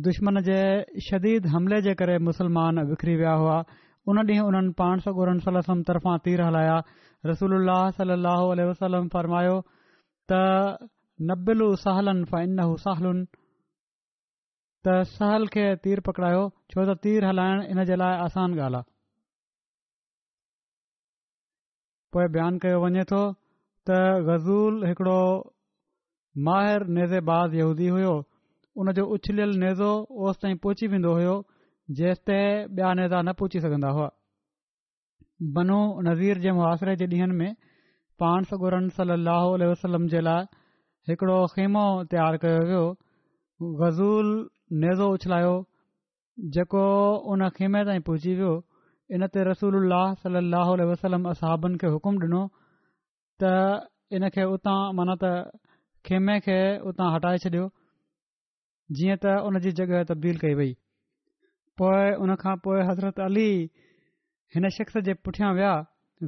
[0.06, 0.58] दुश्मन जे
[1.06, 3.56] शदीद हमले जे करे मुस्लमान विखरी विया हुआ
[4.12, 6.74] उन ॾींहुं उन्हनि पाण सगुरम तरफ़ां तीर हलाया
[7.26, 9.54] रसूल वसलम फरमायो
[10.32, 10.40] त
[11.30, 17.96] नबिलु सहलन फाइन सहलुन त सहल खे तीर पकड़ायो छो त तीर हलाइण इन जे
[18.02, 18.84] लाइ आसान ॻाल्हि आहे
[22.16, 23.22] पोइ बयानु कयो वञे तो
[23.90, 23.98] त
[24.30, 25.18] गज़ूल हिकिड़ो
[26.50, 28.14] माहिर नेज़ेबाज़ यूदी हुयो
[28.80, 29.90] उन जो उछलियल नेज़ो
[30.28, 31.34] ओसि ताईं पोची वेंदो हो
[31.90, 34.08] ते ॿिया नेता न पहुची सघन्दा हुआ
[35.54, 37.54] बनू नज़ीर जे मुआरे जे ॾींहंनि में
[38.20, 40.42] पाण सगुरन सली वसलम जे लाइ
[41.08, 42.82] हिकड़ो ख़ेमो तयारु कयो वियो
[43.80, 44.26] गज़ूल
[44.84, 45.52] नेज़ो उछलायो
[46.58, 46.84] जेको
[47.32, 48.52] उन ख़ेमे ताईं पहुची वियो
[49.18, 52.42] इनते रसूल उल्ह वसलम असाबनि खे हुकुम डि॒नो
[53.42, 53.52] त
[54.18, 55.62] इन खे उतां माना त
[56.10, 56.58] ख़ेमे खे
[56.92, 57.68] उतां हटाए छॾियो
[58.98, 60.74] जीअं त उन जी जॻहि तब्दील कई वई
[61.80, 63.48] पोए उन खां पोइ हज़रत अली
[64.54, 65.72] हिन शख़्स जे पुठियां विया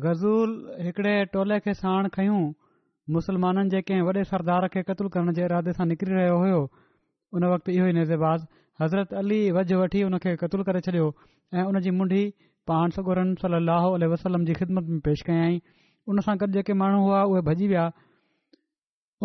[0.04, 0.50] गज़ूल
[0.87, 2.40] हिकड़े टोले खे साण खयूं
[3.16, 7.46] मुसलमाननि जे कंहिं वॾे सरदार खे क़तलु करण जे इरादे सां निकिरी रहियो हो उन
[7.52, 8.44] वक़्तु इहो ई नज़ेबाज़
[8.82, 11.06] हज़रत अली वज वठी हुन खे क़तलु करे छॾियो
[11.56, 12.22] ऐं उन जी मुंडी
[12.70, 15.58] पाण सुगुरन सली अलसलम जी ख़िदमत में पेश कयाईं
[16.12, 17.88] हुन सां गॾु जेके माण्हू हुआ उहे भॼी विया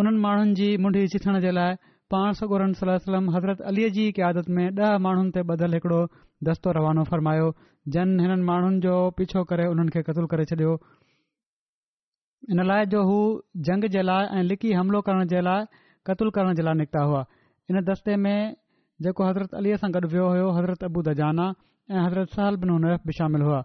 [0.02, 1.76] उन्हनि माण्हुनि जी मुंडी चिथण जे लाइ
[2.12, 6.00] पाण सगोर सलम हज़रत अलीअ जी क्यादत में ॾह माण्हुनि ते ॿधलु हिकड़ो
[6.50, 7.46] दस्तो रवानो फरमायो
[7.96, 10.74] जन हिननि माण्हुनि जो पीछो करे हुननि खे क़तलु करे छडि॒यो
[12.56, 13.20] इन लाइ जो हू
[13.70, 15.66] जंग जे लाइ ऐं लिकी हमिलो करण जे लाइ
[16.10, 17.24] क़तलु करण जे लाइ निकिता हुआ
[17.72, 18.36] इन दस्ते में
[19.08, 21.16] जेको हज़रत अलीअ सां गॾु वियो हो हज़रत अबू द
[21.92, 23.62] ऐं हज़रत सिन बि शामिल हुआ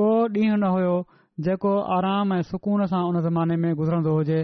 [0.00, 0.10] को
[0.42, 0.92] ॾींहुं न हुयो
[1.46, 4.38] जेको आराम ऐं सुकून सां उन ज़माने में गुज़रंदो हुजे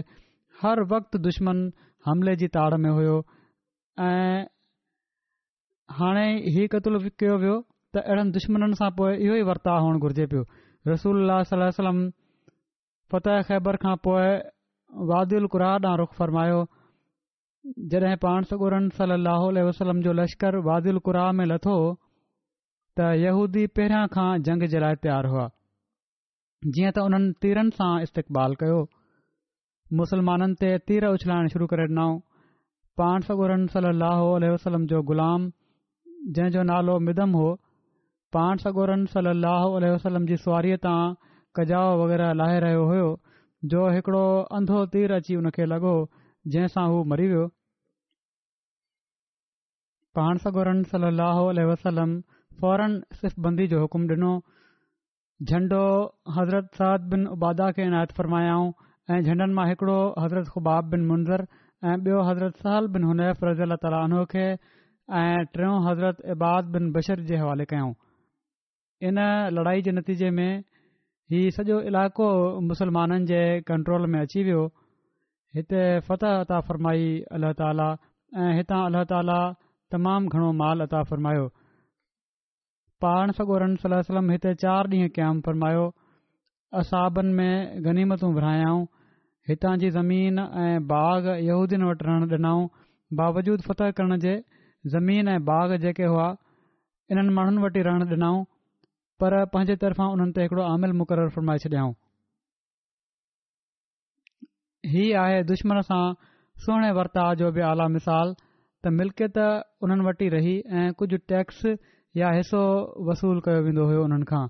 [0.63, 1.61] हर वक़्तु दुश्मन
[2.05, 3.15] हमले जी ताड़ में हुयो
[4.05, 4.43] ऐं
[5.99, 7.55] हाणे हीउ क़तलु कयो वियो
[7.95, 10.43] त अहिड़नि दुश्मन सां पोए इहो ई वर्ताव हुअणु घुर्जे पियो
[10.91, 11.31] रसूल
[11.61, 12.01] वसलम
[13.13, 14.27] फ़तह ख़ैबर खां पोइ
[15.11, 16.59] वाद्यल कुराह ॾांहुं रुख फ़रमायो
[17.93, 21.77] जॾहिं पाण सगुरन सलाहु वसलम जो लश्कर वादिलकुराह में लथो
[22.99, 25.49] त यहूदी पहिरियां खां जंग जे लाइ प्यार हुआ
[26.77, 28.79] जीअं त हुननि तीरनि सां इस्तेक़बाल कयो
[29.97, 32.17] मुसलमाननि ते तीर उछलाइण शुरू करे ॾिनऊं
[33.01, 34.09] पाण सागोरन सलो
[34.53, 35.47] वसलम जो ग़ुलाम
[36.37, 37.47] जंहिंजो नालो मिदम हो
[38.35, 39.53] पान सागोरन सलो
[39.93, 40.97] वसलम जी सुवारी तां
[41.59, 43.07] कजाव वगैरह लाहे रहियो हो
[43.71, 44.25] जो हिकड़ो
[44.59, 45.93] अंधो तीर अची हुन खे लॻो
[46.55, 47.45] जंहिंसां हू मरी वियो
[50.19, 52.13] पाण सगोरन सलो वसलम
[52.61, 54.29] फौरन सिफ़ बंदी जो हुकुम डि॒नो
[55.49, 55.83] झंडो
[56.37, 58.71] हज़रत सद बिन उबादा खे इनायत फरमायाऊं
[59.11, 61.45] ऐं झंडनि मां हिकड़ो हज़रत ख़ुबाब बिन मुंज़र
[61.91, 64.45] ऐं बि॒यो हज़रत सहल बिन हुनैफ़ रज़ी अलाह खे
[65.21, 67.93] ऐं टियों हज़रत इबाद बिन बशर जे हवाले कयऊं
[69.09, 69.19] इन
[69.59, 70.61] लड़ाई जे नतीजे में
[71.33, 72.27] हीउ सॼो इलाइक़ो
[72.69, 73.39] मुसलमाननि जे
[73.71, 74.59] कंट्रोल में अची वियो
[75.61, 77.89] हिते फतह अता फ़रमाई अलाह ताला
[78.45, 79.39] ऐं हितां अलाह ताला
[79.97, 81.49] तमामु घणो माल अता फ़रमायो
[83.01, 85.85] पाण फॻोर चार डीं॒हु कयाम फरमायो
[86.83, 87.51] असाबनि में
[87.89, 88.77] गनीमतूं भरायांउ
[89.49, 92.65] हितां जी ज़मीन ऐं बाग यहूदीन वटि रहण ॾिनऊं
[93.19, 94.31] बावजूद फतह करण जे
[94.95, 96.25] ज़मीन ऐं बाग़ जेके हुआ
[97.13, 98.43] इन्हनि माण्हुनि वटि ई रण ॾिनऊं
[99.23, 101.95] पर पंहिंजे तरफ़ां उन्हनि ते हिकड़ो आमिल मुक़ररु फरमाए छॾियाऊं
[104.95, 106.01] हीउ आहे दुश्मन सां
[106.65, 109.39] सुहिणे वर्ताव जो बि आला मिसाल त मिल्कियत
[109.87, 111.63] उन्हनि वटि ई रही ऐं कुझु टैक्स
[112.21, 112.61] या हिसो
[113.09, 114.43] वसूल कयो वेंदो हुयो उन्हनि खां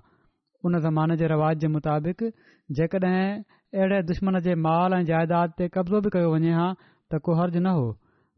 [0.68, 2.22] उन ज़माने जे रिवाज़ जे मुताबिक़
[2.80, 3.24] जेकॾहिं
[3.74, 6.68] अहिड़े दुश्मन जे माल ऐं जाइदाद ते कब्ज़ो बि कयो वञे हा
[7.10, 7.84] त को हर्जु न हो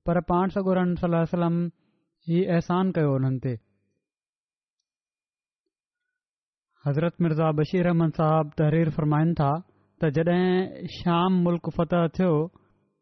[0.06, 1.54] पर पाण सगोरम सम
[2.36, 3.52] ई अहसान कयो उन्हनि ते
[6.88, 9.48] हज़रत मिर्ज़ा बशीर रहमन साहब तहरीर फ़रमाइनि था
[10.02, 12.32] त जॾहिं श्याम मुल्क़ फ़तह थियो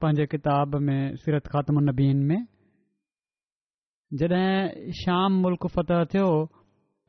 [0.04, 2.40] पंहिंजे किताब में सीरत ख़ात्म नबीन में
[4.20, 6.28] जॾहिं श्याम मुल्क़ फ़तह थियो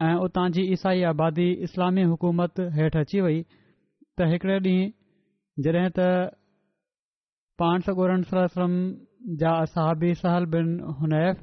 [0.08, 4.98] ऐं उतां जी ईसाई आबादी इस्लामी हुकूमत हेठि अची वई त हिकड़े ॾींहुं
[5.60, 6.00] जॾहिं त
[7.60, 7.96] पाण सॻो
[8.28, 8.76] सर आश्रम
[9.40, 11.40] जा असहाबी सहल बिन हुनैफ़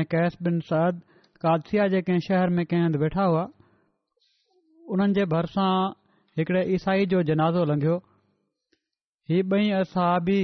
[0.00, 1.00] ऐं कैस बिन सद
[1.44, 3.44] कादसिया जे कंहिं शहर में कंहिं हंधि वेठा हुआ
[4.96, 5.70] उन्हनि जे भरिसां
[6.38, 7.96] हिकिड़े ईसाई जो जनाज़ो लंघियो
[9.30, 10.38] ही ॿई असहाबी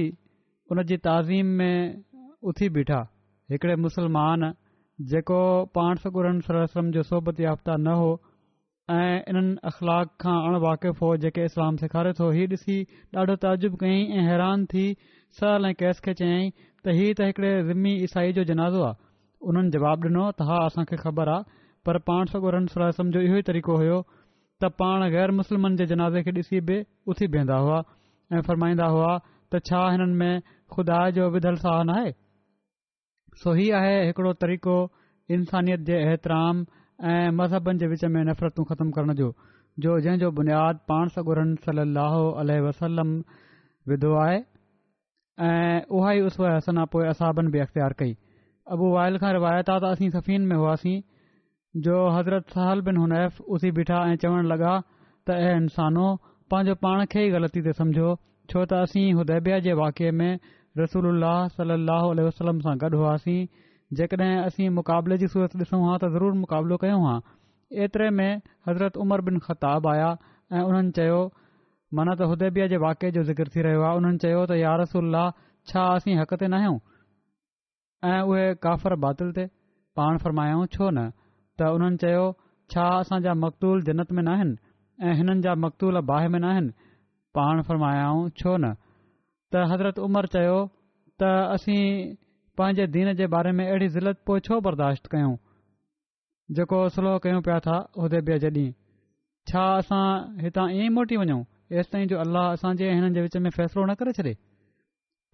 [0.71, 2.03] हुन जी ताज़ीम में
[2.51, 2.99] उथी बीठा
[3.51, 4.49] हिकिड़े मुस्लमान
[5.13, 5.39] जेको
[5.77, 8.09] पाण सो ॻोरन सरम जो सोबत याफ़्ता न हो
[8.91, 12.75] ऐं इन्हनि अख़लाक खां अण वाक़िफ़ हो जेके इस्लाम सेखारे थो हीउ ॾिसी
[13.17, 14.83] ॾाढो ताजुब कईं ऐं हैरान थी
[15.39, 18.99] सल ऐं कैस खे चयाईं त हीउ त हिकड़े ज़िमी ईसाई जो जनाज़ो आहे
[19.51, 21.47] उन्हनि जवाब ॾिनो त हा असां खे ख़बर आहे
[21.89, 26.35] पर पाण सगोरम जो इहो ई तरीक़ो हुयो त पाण ग़ैर मुस्लमान जे जनाज़े खे
[26.41, 26.83] ॾिसी बि
[27.15, 27.81] उथी बीहंदा हुआ
[28.33, 32.13] ऐं फ़रमाईंदा हुआ त छा हिननि में खुदा जो विदल साहन आहे
[33.45, 34.77] सो हीउ आहे हिकड़ो तरीक़ो
[35.41, 36.65] इंसानियत जे ऐतराम
[37.01, 41.55] ऐं मज़हबनि जे विच में नफ़रतू ख़तमु करण जो जंहिं जो बुनियादु पाण सां गुरन
[41.65, 43.13] सलाहु वसलम
[43.89, 44.37] विधो आहे
[45.47, 48.15] ऐं उहा ई उस हसना पोइ असाबन बि अख़्तियार कई
[48.75, 51.01] अबू वाहिल खां रिवायत आहे त असीं सफ़ीन में हुआसीं
[51.87, 54.75] जो हज़रत सहल बिन हुनैफ उसी बीठा ऐं चवण लॻा
[55.27, 56.05] त इहे इंसानो
[56.55, 58.13] पंहिंजो पाण खे ई ग़लती ते समुझो
[58.53, 60.31] छो त असीं हुदैबिया जे वाक़े में
[60.83, 63.41] रसूल उल्ह वसलम सां गॾु हुआसीं
[63.97, 67.15] जेकॾहिं असीं मुक़ाबले जी सूरत ॾिसूं हा त ज़रूरु मुक़ाबिलो कयूं हा
[67.85, 70.07] एतिरे में हज़रत उमर बिन ख़ताब आया
[70.53, 71.19] ऐं उन्हनि चयो
[71.99, 75.17] माना त उदयबीअ जे वाकिए जो रहियो आहे उन्हनि चयो त यारसल
[75.71, 76.79] छा असीं हक़ ते न आहियूं
[78.13, 79.45] ऐं उहे काफ़र बातिल ते
[80.01, 81.05] पाण फ़र्मायाऊं छो न
[81.59, 82.23] त उन्हनि चयो
[82.75, 84.59] छा असां मक़तूल जन्नत में न आहिनि
[85.09, 86.75] ऐं हिननि जा मक़तूल बाहि में न आहिनि
[87.37, 88.73] पाण फर्मायाऊं छो न
[89.53, 90.57] त हज़रत उमर चयो
[91.21, 92.22] त असीं
[92.57, 95.35] पंहिंजे दीन जे बारे में अहिड़ी ज़िलत पोइ छो बर्दाश्त कयूं
[96.57, 98.67] जेको सलह कयूं पिया था उह ॾींहुं
[99.51, 100.01] छा असां
[100.41, 101.39] हितां ईअं ई मोटी वञूं
[101.75, 104.33] हेसि ताईं जो अलाह असांजे हिननि जे विच में फ़ैसलो न करे छॾे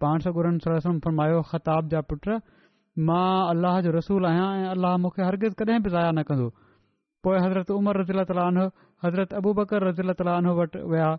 [0.04, 2.28] पाण सगुरमायो ख़ताब जा पुट
[3.10, 6.48] मां अल्लाह जो रसूल आहियां ऐं अल्लाह मूंखे हरगिज़ कॾहिं बि ज़ाया न कंदो
[7.28, 8.64] पोइ हज़रत उमर रज़ील ताल्हा
[9.04, 11.10] हज़रत अबू बकर रज़ील ताल्हा वटि विया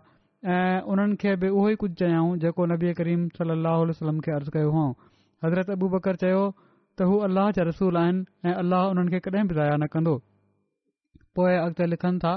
[0.58, 4.70] ऐं उन्हनि खे बि उहो ई कुझु चयाऊं जेको नबी करीम सलाह खे अर्ज़ु कयो
[4.80, 4.86] हुआ
[5.44, 6.42] हज़रत अबू बकर चयो
[6.98, 10.12] त हू अलाह जा रसूल आहिनि ऐं अलाह हुननि खे कॾहिं बि ज़ाया न कंदो
[11.38, 12.34] पोइ अॻिते लिखनि था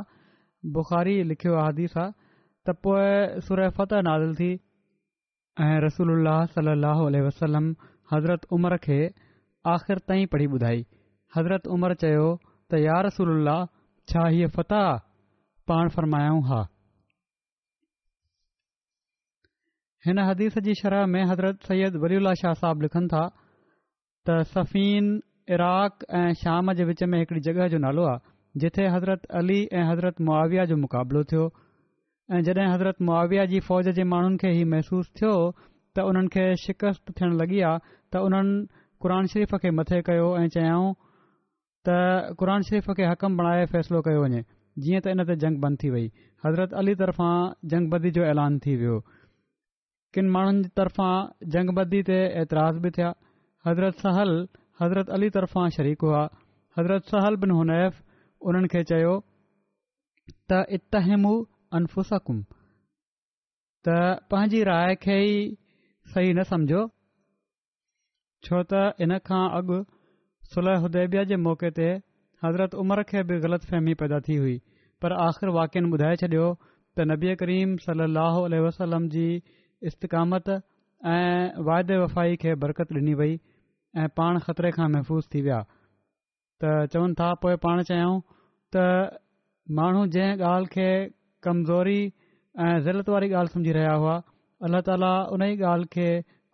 [0.78, 4.52] बुखारी लिखियो आहे हादी सां त पोइ सुर फतह नाज़िल थी
[5.66, 7.66] ऐं रसूल حضرت عمر वसलम
[8.14, 9.00] हज़रत उमर खे
[9.78, 10.86] आख़िर ताईं पढ़ी ॿुधाई
[11.38, 13.48] हज़रत उमर चयो त यार रसूल
[14.14, 14.88] छा हीअ फ़तह
[15.68, 15.90] पाण
[16.52, 16.70] हा
[20.06, 23.22] हिन हदीस जी शरह में हज़रत सैद वली शाह साहब लिखनि था
[24.30, 25.06] त सफ़ीन
[25.56, 29.86] इराक़ ऐं शाम जे विच में हिकड़ी जगह जो नालो आहे जिथे हज़रत अली ऐं
[29.92, 31.46] हज़रत मुआविया जो मुक़ाबिलो थियो
[32.34, 35.34] ऐं जड॒हिं हज़रत मुआविया जी फौज जे माण्हुनि खे ही महसूस थियो
[35.98, 38.56] त उन्हनि खे शिकस्त थियण लॻी आहे त उन्हनि
[39.02, 40.94] क़ुर शरीफ़ खे मथे कयो ऐं चयाऊं
[41.90, 44.42] त क़ुर शरीफ़ खे हक़म बणाए फ़ैसिलो कयो वञे
[44.86, 46.06] जीअं त इन ते जंग बंदि थी वई
[46.48, 47.36] हज़रत अली तरफ़ां
[47.76, 48.96] जंग बंदी जो ऐलान थी वियो
[50.16, 51.14] किन माण्हुनि तर्फ़ां
[51.54, 53.08] जंग बददी ते एतिराज़ बि थिया
[53.68, 54.30] हज़रत सहल
[54.82, 56.22] हज़रत अली तरफ़ां शरीक हुआ
[56.78, 57.98] हज़रत सहल बिन हुनैफ़
[58.52, 59.16] उन्हनि खे चयो
[60.52, 61.26] त इतहम
[61.80, 62.04] अनफु
[63.88, 63.98] त
[64.36, 65.42] पंहिंजी राय खे ई
[66.14, 66.86] सही न सम्झो
[68.50, 69.82] छो त हिन खां अॻु
[70.54, 71.90] सुलह उदेबिया जे मौक़े ते
[72.48, 74.56] हज़रत उमर खे बि ग़लति फहिमी पैदा थी हुई
[75.04, 79.28] पर आख़िर वाकिया ॿुधाए छॾियो त नबी करीम सलाहु वसलम जी
[79.84, 83.40] इस्तक़ामत ऐं वाइदे वफ़ाई खे बरक़त ॾिनी वई
[84.04, 85.60] ऐं पाण ख़तरे खां महफ़ूज़ थी विया
[86.64, 88.16] त चवनि था पोइ पाण चाहियूं
[88.76, 88.86] त
[89.80, 90.88] माण्हू जंहिं ॻाल्हि खे
[91.48, 94.16] कमज़ोरी ऐं ज़िलत वारी ॻाल्हि सम्झी रहिया हुआ
[94.70, 96.08] अलाह ताला उन ई ॻाल्हि खे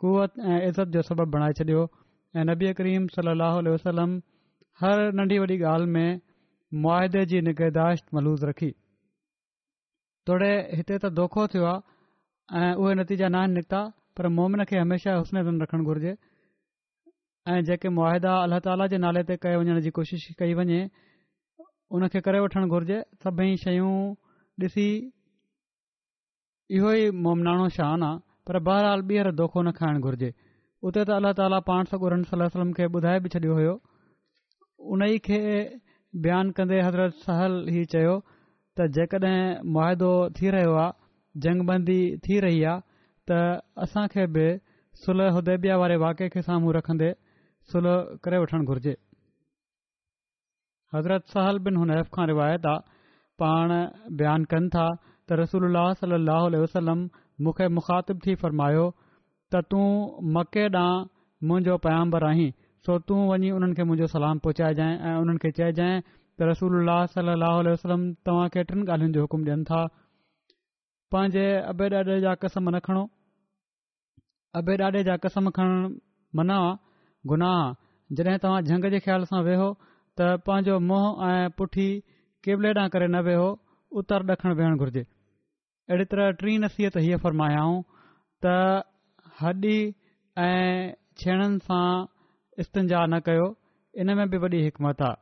[0.05, 4.19] कुवत ऐं इज़त जो सबबु बणाए छॾियो ऐं नबी करीम सली अल वसलम
[4.83, 6.19] हर नंढी वॾी ॻाल्हि में
[6.83, 8.73] मुआदे जी निगहदाश्त मलूज़ रखी
[10.29, 11.90] तोड़े हिते त दोखो थियो आहे
[12.59, 13.79] ऐं उहे नतीजा नाहिनिकिता
[14.17, 16.11] पर मोमिन खे हमेशह हुस्नेदन रखणु घुर्जे
[17.51, 20.81] ऐं जेके मुआदा अलाह ताला जे नाले ते कय वञण जी कोशिशि कई वञे
[21.97, 23.93] उन खे करे वठणु घुर्जे सभई शयूं
[24.65, 24.87] ॾिसी
[26.77, 30.29] इहो ई मोमिनाणो शान आहे पर बहरहाल ॿीहर दोखो न खाइणु घुरिजे
[30.89, 33.73] उते त अल्ला ताला पाण सगुर सलम खे ॿुधाए बि छॾियो हुयो
[34.93, 35.39] उन ई खे
[36.25, 38.15] बयानु कंदे हज़रत सहल ई चयो
[38.77, 39.37] त जेकॾहिं
[39.75, 40.99] मुआदो थी रहियो आहे
[41.43, 42.79] जंगबंदी थी रही आहे
[43.29, 43.35] त
[43.83, 44.45] असांखे बि
[45.05, 47.11] सुलह उदेबिया वारे वाके साम्हूं रखंदे
[47.71, 48.95] सुलह करे वठणु घुर्जे
[50.93, 52.79] हज़रत सहल बिन हुनैफ हैफ खां रिवायत आहे
[53.43, 53.73] पाण
[54.21, 54.87] बयानु कनि था
[55.29, 57.05] त रसूल सल लहल वसलम
[57.45, 58.85] मूंखे मुख़ातिब थी फ़र्मायो
[59.53, 59.87] त तूं
[60.37, 61.05] मके ॾांहुं
[61.47, 62.49] मुंहिंजो पयाम्बर आहीं
[62.87, 65.95] सो तूं वञी उन्हनि खे मुंहिंजो सलाम पहुचाए जांइ ऐं उन्हनि खे चइजांइ
[66.37, 66.83] त रसूल
[67.15, 69.81] सल लहो वलम तव्हांखे टिनि ॻाल्हियुनि जो हुकुम ॾियनि था
[71.13, 73.03] पंहिंजे अबे ॾाॾे जा कसम न खणो
[74.59, 75.89] अबे ॾाॾे जा कसम खणणु
[76.39, 76.59] मना
[77.31, 77.57] गुनाह
[78.19, 79.67] जॾहिं तव्हां झंग जे ख़्याल सां वेहो
[80.19, 81.87] त पंहिंजो मोहं ऐं पुठी
[82.47, 83.49] केबले ॾांहुं करे न वेहो
[84.01, 87.81] उतर ॾखणु वेहणु घुरिजे अहिड़ी तरह टी नसीहत हीअं फरमायाऊं
[88.45, 88.53] त
[89.41, 89.77] हॾी
[90.45, 90.63] ऐं
[91.23, 91.81] छेणनि सां
[92.65, 93.51] इस्ततंजा न कयो
[94.03, 95.20] इन में बि वॾी हिकमत आहे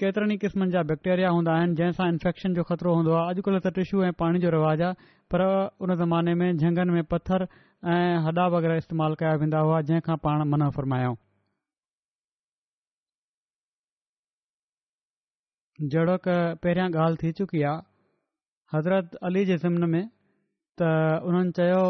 [0.00, 3.70] केतिरनि ई क़िस्मनि जा बैक्टेरिया हूंदा आहिनि जंहिंसां इन्फेक्शन जो ख़तरो हूंदो आहे अॼुकल्ह त
[3.78, 5.42] टिशू ऐं पाणी जो रिवाज़ु आहे पर
[5.86, 7.42] उन ज़माने में झंगनि में पथर
[7.94, 11.16] ऐं हॾा वग़ैरह इस्तेमालु कया वेंदा हुआ जंहिंखां पाण मन फ़र्मायूं
[15.94, 17.84] जहिड़ो क पहिरियां ॻाल्हि थी चुकी आहे
[18.76, 20.06] हज़रत अली जे ज़िमन में
[20.82, 20.92] त
[21.32, 21.82] उन्हनि चयो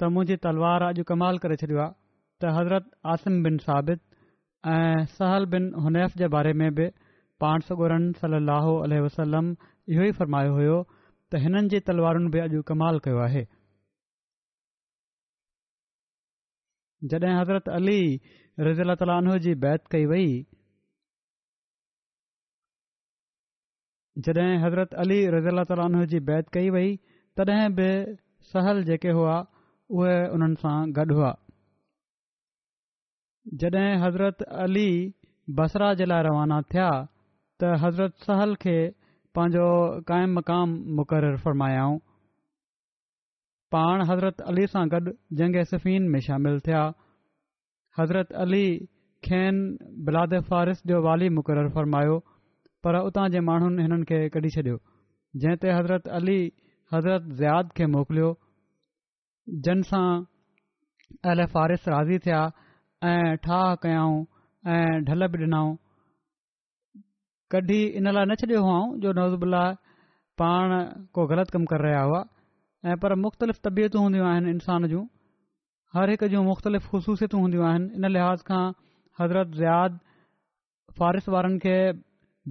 [0.00, 1.92] त मुंहिंजी तलवार अॼु कमाल करे छॾियो आहे
[2.40, 4.02] त हज़रत आसिम बिन साबित
[4.78, 6.90] ऐं सहल बिन हुननैफ़ जे बारे में बि
[7.44, 8.38] पाण सगुरन सली
[9.00, 9.46] अलसलम
[9.94, 10.76] इहो ई फरमायो हुयो
[11.32, 13.42] त हिननि जी तलवारुनि बि अॼु कमाल कयो आहे
[17.12, 18.00] जॾहिं हज़रत अली
[18.66, 20.26] रज़ तालीन जी बैत कई वई
[24.26, 26.90] जॾहिं हज़रत अली रज़ी अल जी बैत कई वई
[27.40, 27.86] तॾहिं बि
[28.52, 29.36] सहल जेके हुआ
[29.98, 31.30] उहे उन्हनि सां गॾु हुआ
[33.64, 34.90] जॾहिं हज़रत अली
[35.60, 36.88] बसरा जे लाइ रवाना थिया
[37.60, 38.76] त हज़रत सहल खे
[39.38, 39.66] पंहिंजो
[40.10, 40.68] क़ाइमु मक़ाम
[40.98, 41.96] मुक़ररु फ़रमायाऊं
[43.74, 46.80] पाण हज़रत अली सां गॾु जंग सफ़ीन में शामिल थिया
[47.98, 48.64] हज़रत अली
[49.28, 49.54] खेन
[50.06, 52.16] बिलाद फ़ारिस जो वाली मुक़ररु फ़र्मायो
[52.86, 54.78] पर उतां जे माण्हुनि हिननि खे कढी छॾियो
[55.44, 56.38] जंहिं ते हज़रत अली
[56.94, 58.30] हज़रत ज़ियाद खे मोकिलियो
[59.68, 60.06] जन सां
[61.34, 62.40] अल फ़ारिस राज़ी थिया
[63.12, 64.18] ऐं ठाह कयाऊं
[64.78, 65.70] ऐं ढल बि ॾिनऊं
[67.52, 69.54] कढी इन लाइ न छॾियो हुअऊं जो नवज़ुबल
[70.42, 70.74] पाण
[71.16, 72.20] को ग़लति कमु करे रहिया हुआ
[72.92, 75.02] ऐं पर मुख़्तलिफ़ तबियतूं हूंदियूं आहिनि इंसान जूं
[75.96, 78.62] हर हिक जूं मुख़्तलिफ़ ख़ुशूसियतूं हूंदियूं आहिनि इन लिहाज़ खां
[79.20, 79.98] हज़रत ज़ियाद
[80.98, 81.74] फॉरिस वारनि खे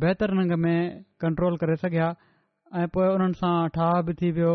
[0.04, 0.78] बहितर नंग में
[1.28, 2.10] कंट्रोल करे सघिया
[2.84, 4.54] ऐं पोइ उन्हनि सां ठाह बि थी वियो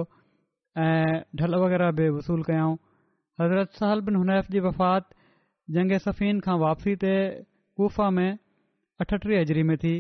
[0.86, 1.03] ऐं
[1.40, 2.76] ढल वग़ैरह बि वसूल कयऊं
[3.40, 5.14] हज़रत सहल बिन हुनैफ़ जी वफ़ात
[5.78, 7.14] जंग सफ़ीन खां वापसी ते
[7.82, 9.97] गुफ़ा में अठटीह अजरी में थी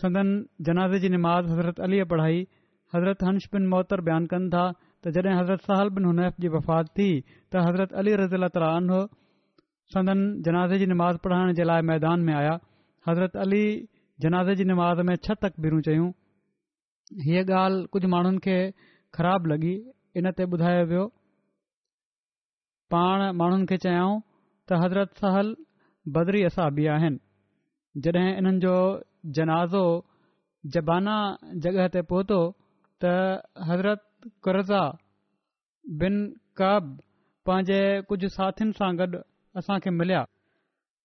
[0.00, 0.28] संदन
[0.66, 2.40] जनाज़े نماز निमाज़ हज़रत अलीअ حضرت
[2.94, 4.62] हज़रत हंश बिन मोहतर बयानु कनि था
[5.04, 9.00] त जॾहिं हज़रत सहल बिन हुनैफ़ जी वफ़ात थी त हज़रत अली रज़ीला तालानो
[9.94, 12.54] संदन जनाज़े जी निमाज़ पढ़ाइण जे लाइ मैदान में आया
[13.08, 13.64] हज़रत अली
[14.26, 16.10] जनाज़े जी निमाज़ में छत तक पीरूं चयूं
[17.24, 18.58] हीअ ॻाल्हि कुझु माण्हुनि खे
[19.18, 19.74] ख़राबु लॻी
[20.20, 21.06] इन ते ॿुधायो वियो
[22.96, 24.20] पाण माण्हुनि खे चयऊं
[24.70, 25.48] त حضرت सहल
[26.18, 27.18] बदरी असाबी आहिनि
[28.00, 28.74] जॾहिं हिननि जो
[29.36, 29.84] जनाज़ो
[30.74, 31.16] ज़बाना
[31.62, 32.38] जॻह ते पहुतो
[33.04, 33.04] त
[33.68, 34.00] हज़रत
[34.46, 34.80] कुरज़ा
[36.00, 36.14] बिन
[36.60, 36.84] काब
[37.46, 39.18] पंहिंजे कुझु साथियुनि सां गॾु
[39.60, 40.24] असांखे मिलिया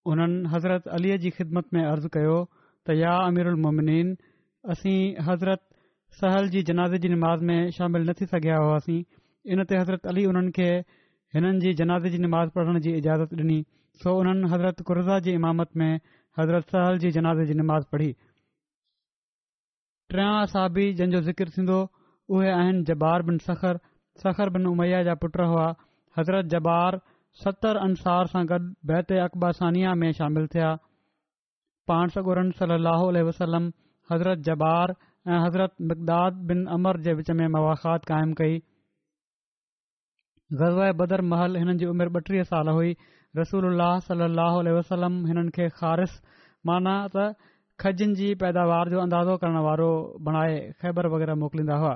[0.08, 2.38] उन्हनि हज़रत अलीअ जी ख़िदमत में अर्ज़ु कयो
[2.88, 4.16] त या अमिर उलमिन
[4.72, 4.98] असीं
[5.30, 5.62] हज़रत
[6.20, 9.02] सहल जी जनाज़ जी निमाज़ में शामिल न थी सघिया हुआसीं
[9.54, 10.70] इन ते हज़रत अली उन्हनि खे
[11.36, 13.60] हिननि जी जनाज़ जी नमाज़ पढ़ण जी इजाज़त ॾिनी
[14.04, 15.92] सो उन्हनि हज़रत कुरज़ा जी इमामत में
[16.40, 18.10] हज़रत सहल जी जनाज़ जी नमाज़ पढ़ी
[20.16, 21.78] टी जंहिंजो ज़िकर थींदो
[22.36, 23.80] उहे आहिनि जबार बिन सखर
[24.24, 25.66] सखर बिन उमैया जा पुट हुआ
[26.20, 27.00] हज़रत जबार
[27.44, 28.60] सतरि अंसार सां गॾु
[28.92, 30.70] बैत अकबासनिया में शामिल थिया
[31.92, 33.68] पाणसरन सलाहु वसलम
[34.14, 34.96] हज़रत जबार
[35.28, 38.60] ऐं हज़रत मगदाद बिन अमर जे विच में मुवाख़ात क़ाइमु कई
[40.62, 42.96] गज़ाए बदर महल हिननि जी उमिरि ॿटीह साल हुई
[43.38, 46.14] रसूल अलाह सलह वसलम हिननि खे खारिश
[46.70, 47.26] माना त
[47.84, 49.90] खजनि जी पैदावार जो अंदाज़ो करण वारो
[50.28, 51.92] बणाए ख़ैबर वग़ैरह मोकिलींदा हुआ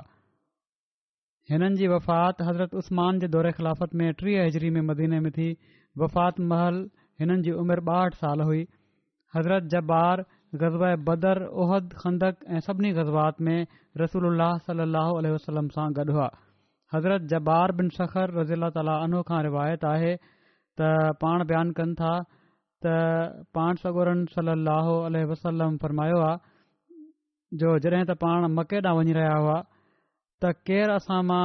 [1.52, 5.48] हिननि जी वफ़ात हज़रत उस्मान जे दौरे ख़िलाफ़त में टीह हज़री में मदीने में थी
[6.04, 6.78] वफ़ात महल
[7.22, 8.62] हिननि जी उमिरि बाहठ साल हुई
[9.38, 10.22] हज़रत जबार
[10.62, 13.56] ग़ज़ब बदर ओहद खंदक ऐं صلی ग़ज़बात में
[14.04, 16.28] रसूल सलह वसलम सां حضرت हुआ
[16.94, 20.14] हज़रत जबार बिन शखर रज़ील तालो रिवायत आहे
[20.80, 22.12] त पाण बयान कनि था
[22.84, 22.92] त
[23.58, 26.50] पाण सगोरन सल अल वसलम फरमायो आहे
[27.62, 29.56] जो जॾहिं त पाण मके ॾांहुं वञी रहिया हुआ
[30.44, 31.44] त केरु असां मां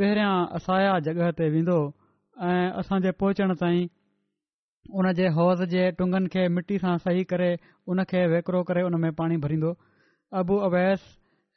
[0.00, 0.30] पहिरियां
[0.60, 1.78] असाया जॻह ते वेंदो
[2.50, 3.88] ऐं असांजे पहुचण ताईं
[5.00, 7.50] उन जे हौज़ जे टुंगन खे मिटी सां सही करे
[7.94, 9.72] उन खे विकिरो करे उन में पाणी भरींदो
[10.42, 11.02] अबू अवैस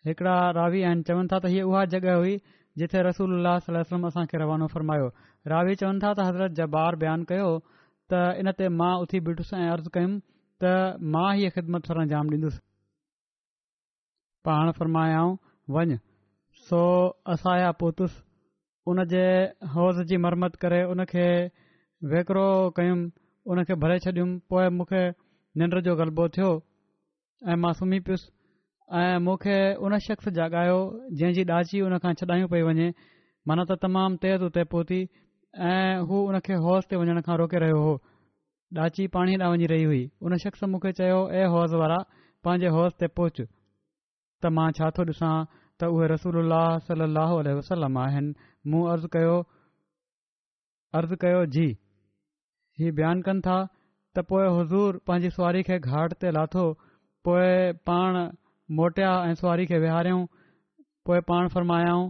[0.10, 2.36] हिकिड़ा रावी आहिनि चवनि था त हीअ उहा जॻहि हुई
[2.82, 5.08] जिथे रसूल वसलम असांखे रवानो फ़रमायो
[5.52, 7.48] रावी चवनि था त हज़रत جبار बयानु कयो
[8.12, 10.18] त इन ते मां उथी बीठुसि ऐं अर्ज़ु कयुमि
[10.64, 12.60] त मां ईअ ख़िदमताम ॾींदुसि
[14.48, 15.34] पाण फरमायाऊं
[15.78, 15.98] वञु
[16.68, 16.84] सो
[17.34, 18.24] असां जा पोतुसि
[18.92, 19.24] उन जे
[19.76, 21.26] हौज़ जी मरमत करे उन खे
[22.14, 22.46] वेकिरो
[22.78, 23.06] कयुमि
[23.54, 25.02] उन खे भरे छॾियुमि पोइ मूंखे
[25.64, 26.50] निंड जो ग़लबो थियो
[27.52, 28.32] ऐं मां सुम्ही पयुसि
[29.02, 32.88] ऐं मूंखे उन शख़्स जा जंहिंजी ॾाची हुन खां छॾायूं पई वञे
[33.48, 35.02] माना त तमामु तेज़ उते पहुती
[35.62, 37.90] ऐं हू हुन खे हौज़ ते वञण खां रोके रहियो हो
[38.84, 41.98] ॾाची पाणीअ लाइ वञी रही हुई उन शख़्स मूंखे चयो ए हौज़ वारा
[42.44, 46.56] पंहिंजे हौज़ ते पहुच त मां छा थो ॾिसां त उहे रसूल
[46.88, 48.34] सलाहु वसलम आहिनि
[48.74, 49.36] मूं अर्ज़ु कयो
[51.02, 51.68] अर्ज़ु कयो जी
[52.82, 56.66] ही बयानु कनि था त पोइ हज़ूर पंहिंजी सुवारी खे घाट ते लाथो
[57.30, 57.46] पोइ
[57.92, 58.20] पाण
[58.82, 60.26] मोटिया ऐं सुवारी खे विहारियऊं
[61.12, 62.02] पोइ पाण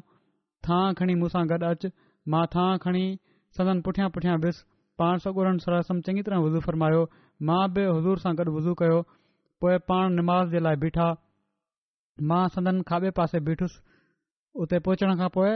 [0.70, 1.86] थां खणी मूंसां गॾु अच
[2.36, 3.06] मां थां खणी
[3.58, 4.64] सदन पुठियां पुठियां वियुसि
[5.02, 7.02] पाण सोगोर सलाह सलम चङी तरह वुज़ू फरमायो
[7.50, 8.98] मां बि हज़ूर सां गॾु वुज़ू कयो
[9.66, 11.06] पोइ पाण निमाज़ जे लाइ बीठा
[12.32, 13.82] मां सदन खाॿे पासे ॿीठुसि
[14.66, 15.54] उते पहुचण खां पोइ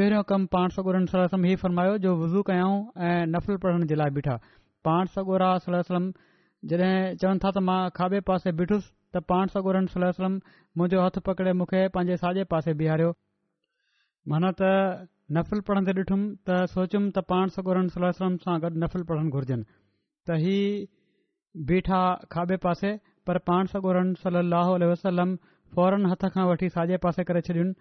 [0.00, 2.76] पहिरियों कमु पाण सोरन ई फ़रमायो जो वुज़ू कयाऊं
[3.08, 4.36] ऐं नफ़ल पढ़ण जे लाइ बीठा
[4.88, 6.10] पाण सॻोड़ा सलम
[6.72, 10.38] जॾहिं चवनि था त मां खाॿे पासे बीठुसि त पाण सॻोर सलम
[10.78, 13.12] मुंहिंजो हथु पकिड़े मूंखे पंहिंजे साॼे पासे बीहारियो
[14.34, 14.74] माना त
[15.34, 19.66] नफ़िल पढ़ंदे ॾिठुमि त सोचियुमि त पाण सॻोरनि सलाह वलम सां गॾु नफ़िल पढ़णु घुरिजनि
[20.28, 22.02] त इहा बीठा
[22.34, 22.92] खाॿे पासे
[23.26, 25.34] पर पाण सॻोरनि सलाहु वसलम
[25.74, 27.74] फौरन हथ खां वठी साॼे पासे करे छॾियुनि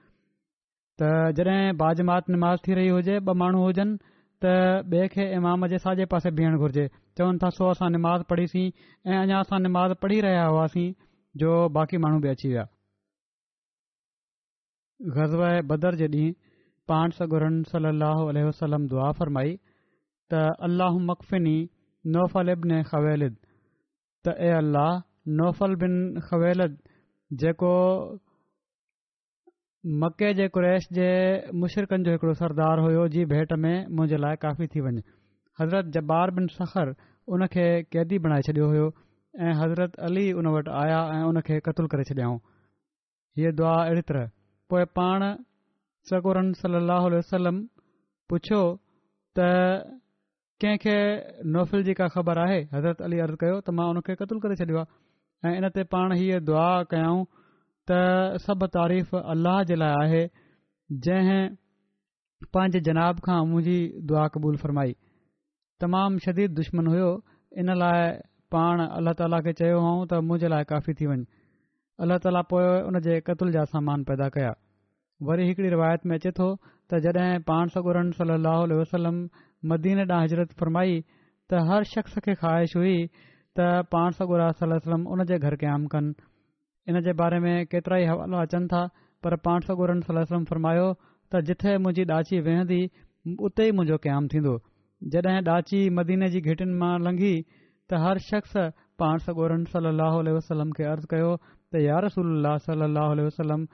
[1.02, 3.98] त जॾहिं बाजमात निमाज़ थी रही हुजे ॿ माण्हू हुजनि
[4.46, 4.54] त
[4.94, 6.88] ॿिए खे इमाम जे साॼे पासे बीहणु घुरिजे
[7.18, 8.66] चवनि था सो असां निमाज़ पढ़ीसीं
[9.06, 10.88] ऐं अञा असां निमाज़ पढ़ी रहिया हुआसीं
[11.44, 12.66] जो बाक़ी माण्हू बि अची विया
[15.20, 16.34] गर्व बदर जे ॾींहुं
[16.92, 18.18] पाण सगुरन सली अलाह
[18.48, 19.54] वसलम दुआ फ़रमाई
[20.32, 23.38] त अल्लाह मक़फ़िनी खवैलिद
[24.26, 24.92] त ए अल्लाह
[25.40, 25.96] नौफ़ल बिन
[26.28, 26.76] खवैलिद
[27.44, 27.72] जेको
[30.04, 31.10] मके जे कुरैश जे
[31.64, 35.04] मुशरिकनि जो हिकिड़ो सरदार हुयो जी भेंट में मुंहिंजे लाइ काफ़ी थी वञे
[35.62, 36.94] हज़रत जबार बिन सख़र
[37.36, 37.66] उन खे
[37.96, 38.88] कैदी बणाए छॾियो हुयो
[39.48, 42.38] ऐं हज़रत अली उन वटि आया ऐं उन खे क़तलु करे छॾियाऊं
[43.40, 44.30] हीअ दुआ अहिड़ी तरह
[44.74, 45.30] पोइ पाण
[46.10, 47.50] सगोरन اللہ علیہ
[48.32, 48.60] पुछियो
[49.38, 49.40] त
[50.64, 50.94] कंहिंखे
[51.56, 54.56] नौफ़िल जी का ख़बर आहे हज़रत अली अर्ज़ कयो त मां उन खे कतलु करे
[54.62, 57.20] छॾियो आहे ऐं इन ते पाण हीअ दुआ कयऊं
[57.92, 57.98] त
[58.48, 60.24] सभु तारीफ़ अल्लाह जे लाइ आहे
[61.10, 61.44] जंहिं
[62.60, 63.78] पंहिंजे जनाब खां मुंहिंजी
[64.12, 64.98] दुआ क़बूल फरमाई
[65.86, 67.12] तमामु शदीद दुश्मन हुयो
[67.66, 68.02] इन लाइ
[68.58, 71.22] पाण अलाह ताला खे चयो हुउं त मुंहिंजे लाइ काफ़ी थी वञ
[72.06, 74.54] अल्ला ताला पोए उन जे कतुल जा सम्मान पैदा कया
[75.24, 76.48] वरी हिकड़ी रिवायत में अचे थो
[76.94, 79.18] त जॾहिं पाण सगोरनि सलाहु वसलम
[79.72, 80.98] मदीने ॾांहुं हिजरत फ़रमाई
[81.50, 82.98] त हर शख़्स खे ख़्वाहिश हुई
[83.60, 86.14] त पाण सर सलम उन जे घर क़यामु कनि
[86.92, 88.84] इन जे बारे में केतिरा ई हवाला अचनि था
[89.24, 90.90] पर पाण सो गुनम फ़र्मायो
[91.32, 92.82] त जिथे मुंहिंजी ॾाची वेहंदी
[93.50, 94.56] उते ई मुंहिंजो क़यामु थींदो
[95.16, 97.34] जॾहिं ॾाची मदीने जी घिटिन मां लंघी
[97.90, 98.58] त हर शख़्स
[99.00, 101.34] पाण सॻोरन सलाह वसलम खे अर्ज़ु कयो
[101.74, 103.68] त यार सलाह वसलम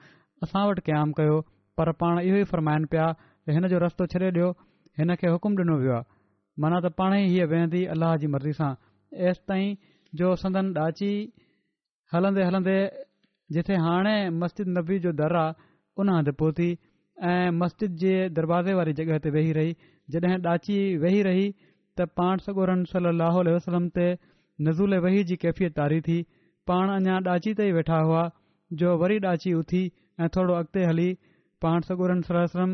[0.46, 1.36] असां वटि क़याम कयो
[1.80, 4.48] पर पाण इहो ई फरमाइनि पिया त हिन जो रस्तो छॾे ॾियो
[5.02, 6.10] हिन खे हुकुम ॾिनो वियो आहे
[6.66, 8.70] माना त पाण ई हीअ वेहंदी अल्लाह जी मर्ज़ी सां
[9.30, 9.76] एसि ताईं
[10.22, 11.12] जो संदन ॾाची
[12.14, 12.78] हलंदे हलंदे
[13.58, 15.70] जिथे हाणे मस्जिद नबी जो दर आहे
[16.02, 16.70] उन हंधि पहु
[17.32, 19.74] ऐं मस्जिद जे दरवाज़े वारी जॻहि ते वेही रही
[20.16, 21.48] जॾहिं ॾाची वेही रही
[22.00, 24.10] त पाण सगोरन सली वसलम ते
[24.68, 26.18] नज़ूल वही जी कैफ़ियत तारी थी
[26.70, 28.30] पाण अञा ॾाची ताईं वेठा हुआ
[28.82, 29.84] जो वरी ॾाची उथी
[30.22, 31.10] ऐं थोरो अॻिते हली
[31.62, 32.66] पाण सगूरन सलो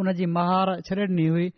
[0.00, 1.48] उन जी महार छॾे ॾिनी हुई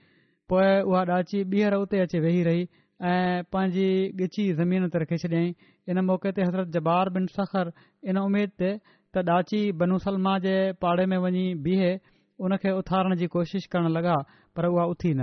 [0.53, 2.62] पोइ उहा ॾाची ॿीहर उते अची वेही रही
[3.11, 3.89] ऐं पंहिंजी
[4.24, 5.51] ॻिची ज़मीन ते रखी छॾियईं
[5.91, 7.72] इन मौके ते हज़रत जबार बिन सखर
[8.11, 11.91] इन उमेद ते त ॾाची बनूसलमा जे पाड़े में वञी बीहे
[12.45, 14.16] उन खे उथारण जी कोशिश करणु लॻा
[14.57, 15.22] पर उहा उथी न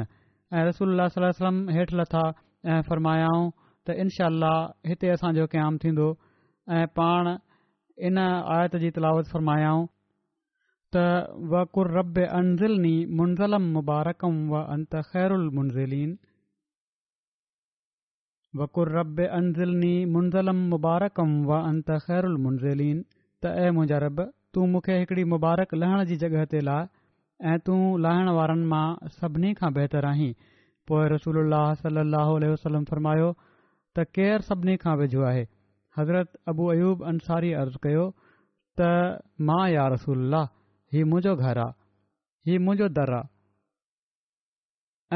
[0.58, 2.22] ऐं रसूल सलम हेठि लथा
[2.74, 3.46] ऐं फरमायाऊं
[3.86, 4.54] त इनशाह
[4.90, 6.08] हिते असांजो क़याम थींदो
[6.78, 7.26] ऐं पाण
[8.08, 9.86] इन आयत जी तिलावत फ़रमायाऊं
[10.96, 11.02] त
[11.52, 12.18] वकुर रब
[12.48, 16.16] मुबारकिन मुंज़लम मुबारकम व व अंत अंत ख़ैरुल मुंज़िलीन
[18.62, 19.20] वकुर रब
[20.16, 21.30] मुंज़लम मुबारकम
[21.90, 26.78] ख़ैरुल मुंज़िलीन त ऐ मुजा रब तूं मूंखे हिकिड़ी मुबारक लहण जी जॻहि ते ला
[27.54, 28.84] ऐं तूं लाहिण वारनि मां
[29.20, 30.34] सभिनी खां बहितर आहीं
[30.92, 35.48] पोइ रसूल वसलम फ़र्मायो त केरु सभिनी खां वेझो आहे
[35.98, 38.06] हज़रत अबू अयूब अंसारी عرض कयो
[38.80, 38.82] त
[39.50, 40.22] मां यार रसूल
[40.96, 41.78] हीउ मुंहिंजो घरु आहे
[42.50, 43.26] हीअ मुंहिंजो दर आहे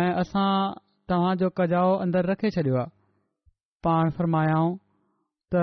[0.02, 0.50] ऐं असां
[1.10, 2.90] तव्हांजो कजाओ अंदरि रखे छॾियो आहे
[3.88, 4.72] पाण फरमायाऊं
[5.54, 5.56] त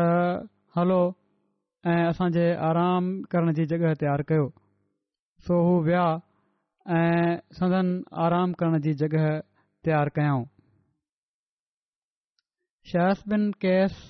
[0.79, 1.01] हलो
[1.93, 3.05] ऐं असांजे आराम
[3.35, 4.47] करण जी जॻह तयारु कयो
[5.47, 6.07] सो हू विया
[6.99, 7.87] ऐं सदन
[8.27, 9.27] आराम करण जी जॻह
[9.87, 10.45] तयारु कयाऊं
[12.93, 14.03] शयबिन केसि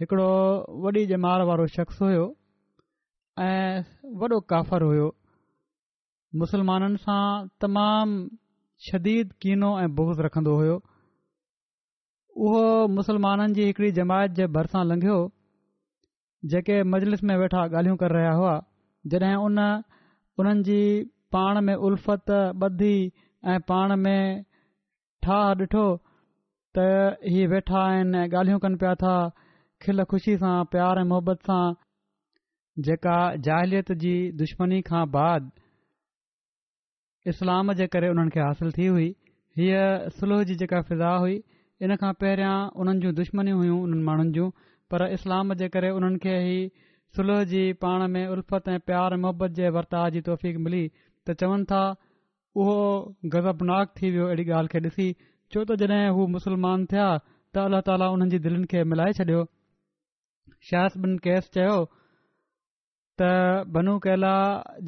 [0.00, 0.30] हिकिड़ो
[0.84, 2.24] वॾी जिमार वारो शख़्स हुयो
[3.42, 3.76] ऐं
[4.22, 5.04] वॾो काफ़र हुयो
[6.42, 7.20] मुसलमाननि सां
[7.64, 8.18] तमामु
[8.88, 10.74] शदीद कीनो ऐं बोज़ रखंदो हुओ
[12.48, 12.64] उहो
[12.96, 15.16] मुसलमाननि जी हिकिड़ी जमायत जे भरिसां लंघियो
[16.56, 18.52] जेके मजलिस में वेठा ॻाल्हियूं करे रहिया हुआ
[19.16, 19.58] जॾहिं उन
[20.42, 20.78] उन्हनि जी
[21.38, 22.34] पाण में उल्फत
[22.68, 22.92] ॿधी
[23.54, 24.20] ऐं पाण में
[25.28, 25.88] ठाह ॾिठो
[26.78, 26.86] त
[27.34, 29.16] इहे वेठा आहिनि ॻाल्हियूं कनि पिया था
[29.84, 31.62] खिल खुशी सां प्यार ऐं मुहबत सां
[32.88, 33.16] जेका
[33.48, 34.12] जाहिलियत जी
[34.42, 35.50] दुश्मनी खां बाद
[37.32, 39.06] इस्लाम जे करे उन्हनि खे हासिल थी हुई
[39.60, 39.82] हीअ
[40.16, 41.36] सुलह जी जेका फिज़ा हुई
[41.88, 44.48] इन खां पहिरियां उन्हनि जूं दुश्मनियूं हुयूं उन्हनि माण्हुनि जूं
[44.94, 46.58] पर इस्लाम जे करे उन्हनि खे ई
[47.18, 51.64] सुलोह जी पाण में उल्फत ऐं प्यार मोहबत जे वर्ताव जी तौफ़ीक़ मिली त चवनि
[51.74, 51.82] था
[52.64, 52.76] उहो
[53.36, 57.86] गज़बनाक थी वियो अहिड़ी ॻाल्हि खे ॾिसी छो त जॾहिं हू मुस्लमान थिया त अलाह
[57.90, 59.44] ताला उन्हनि जी दिलनि खे मिलाए छॾियो
[60.70, 61.76] शहब बिन केस चयो
[63.20, 63.28] त
[63.76, 64.32] बनू कैला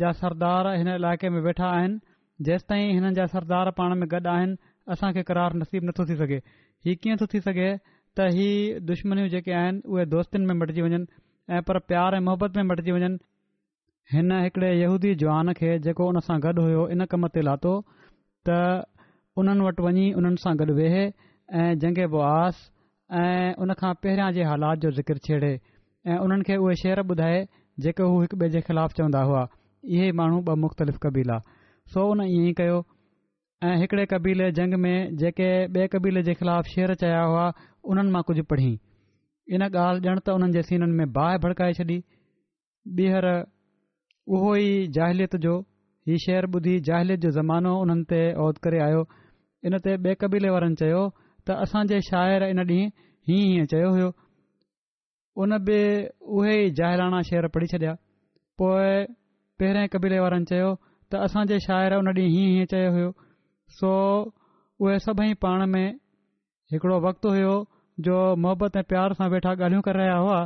[0.02, 1.96] जा सरदार हिन इलाइक़े में वेठा आहिनि
[2.48, 4.54] जेसि ताईं हिननि जा सरदार पाण में गॾु आहिनि
[4.96, 6.38] असांखे करार नसीबु नथो थी सघे
[6.88, 11.02] हीउ कीअं थो थी सघे त हीअ दुश्मनियूं जेके आहिनि उहे दोस्तनि में मटिजी वञनि
[11.56, 13.20] ऐं पर प्यार ऐं मोहबत में मटिजी वञनि
[14.14, 17.74] हिन हिकड़े यूदी जुवान खे जेको हुन सां गॾु हुयो इन कम ते लातो
[18.50, 18.60] त
[19.42, 22.66] उन्हनि वटि वञी उन्हनि सां गॾु वेह ऐं जंघे बुआस
[23.16, 25.50] ऐं उनखां पहिरियां जे हालात जो ज़िक्र छेड़े
[26.06, 27.38] ऐं उन्हनि खे उहे शेर ॿुधाए
[27.84, 29.44] जेके हू हिकु ॿिए जे ख़िलाफ़ु चवंदा हुआ
[29.84, 31.38] इहे माण्हू ॿ मुख़्तलिफ़ कबीला
[31.92, 32.76] सो उन ईअं ई कयो
[33.68, 37.46] ऐं हिकिड़े कबीले जंग में जेके ॿिए कबीले जे ख़िलाफ़ शेर चया हुआ
[37.92, 38.72] उन्हनि मां कुझु पढ़ी
[39.58, 41.96] इन ॻाल्हि ॼणु त उन्हनि जे सीननि में बाहि भड़काए छॾी
[43.00, 43.28] ॿीहर
[44.36, 45.56] उहो ई जाहिलियत जो
[46.12, 49.00] हीउ शेर ॿुधी जाहिलियत जो ज़मानो उन्हनि ते उहिद करे आयो
[49.72, 51.02] इन ते ॿिए कबीले वारनि चयो
[51.48, 52.86] त असांजे शाइर हिन ॾींहुं
[53.28, 54.10] हीअं हीअं चयो हुयो
[55.42, 55.80] उन बि
[56.36, 57.92] उहे ई ज़ाहिराणा शहर पढ़ी छॾिया
[58.58, 58.92] पोइ
[59.60, 60.74] पहिरें कबीले वारनि चयो
[61.12, 63.10] त असांजे शाइर उन ॾींहुं हीअं हीअं चयो हुयो
[63.78, 63.92] सो
[64.84, 65.86] उहे सभई पाण में
[66.72, 67.54] हिकिड़ो वक़्तु हुयो
[68.06, 70.40] जो मोहबत ऐं प्यार सां वेठा ॻाल्हियूं करे रहिया हुआ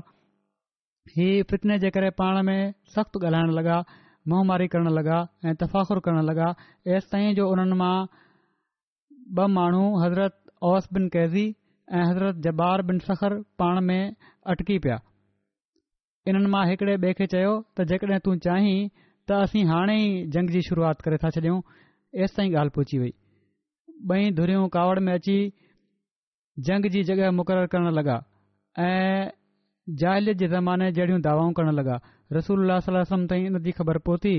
[1.14, 2.58] हीअ फितनेस जे करे पाण में
[2.94, 3.78] सख़्तु ॻाल्हाइण लॻा
[4.30, 6.48] मोहमारी करणु लॻा ऐं तफ़ाख़ुरु करणु लॻा
[6.96, 7.96] ऐसि ताईं जो उन्हनि मां
[9.36, 10.32] ॿ माण्हू हज़रत
[10.68, 11.44] ओस बिन कैज़ी
[11.92, 14.14] ऐं हज़रत जबार बिन सख़र पाण में
[14.52, 14.98] अटकी पिया
[16.28, 18.76] इन्हनि मां हिकिड़े ॿिए खे चयो त जेकॾहिं तूं चाहीं
[19.30, 21.56] त असीं हाणे ई जंग जी शुरूआति करे था छॾियूं
[22.26, 23.10] एसि ताईं ॻाल्हि पुछी वई
[24.12, 25.36] ॿई धुरियूं कावड़ में अची
[26.70, 28.16] जंग जी जॻहि मुक़ररु करणु लॻा
[28.86, 29.30] ऐं
[30.02, 31.98] ज़ाल जे ज़माने जहिड़ियूं दवाऊं करणु लॻा
[32.38, 32.78] रसूल
[33.12, 34.34] ताईं इन जी ख़बर पहुती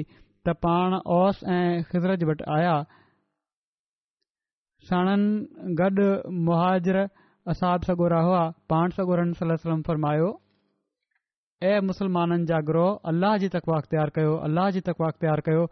[0.47, 2.75] त पाण ओस ऐं ख़ज़रत वटि आया
[4.89, 6.07] साणनि गॾु
[6.47, 6.97] मुहाजर
[7.53, 10.27] असाब सगोरा हुआ पाण सगोरनि सलम फ़र्मायो
[11.69, 15.63] ऐं मुसलमाननि जा ग्रोह अलाह जी तकवाख़ तयारु कयो अल्लाह जी तकबाक़ तयारु कयो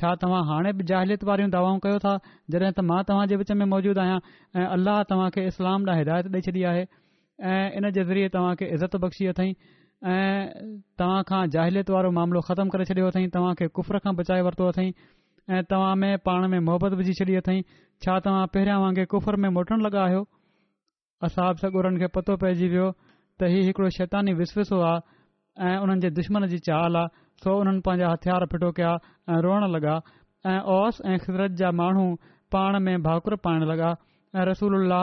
[0.00, 2.12] छा तव्हां हाणे बि जाहिलियत वारियूं दवाऊं कयो था
[2.56, 4.18] जॾहिं त मां तव्हांजे विच में मौजूदु आहियां
[4.60, 6.82] ऐं अलाह तव्हांखे इस्लाम लाइ हिदायत ॾेई छॾी आहे
[7.52, 9.54] ऐं इन जे ज़रिए तव्हांखे इज़त बख़्शी अथई
[10.16, 10.42] ऐं
[11.02, 14.92] तव्हां खां जाहिलियत वारो मामिलो ख़तमु करे छॾियो अथई तव्हांखे कुफर खां बचाए वरितो अथई
[15.50, 17.60] ऐं तव्हां में पाण में मुहबत विझी छॾी अथई
[18.04, 20.20] छा तव्हां पहिरियां वांगुरु कुफर में मोटणु लॻा आहियो
[21.28, 22.88] असां सगुरनि खे पतो पइजी वियो
[23.40, 24.98] त ही हिकड़ो शैतानी विसविसो आहे
[25.68, 28.90] ऐं उन्हनि जे दुश्मन जी चाल आहे सो उन्हनि पंहिंजा हथियार फिटो कया
[29.32, 29.94] ऐं रोअण लॻा
[30.52, 32.04] ऐं ओस ऐं ख़ुज़रत जा माण्हू
[32.56, 33.90] पाण में भाकुरु पाइणु लॻा
[34.36, 35.00] ऐं रसूल उल्ला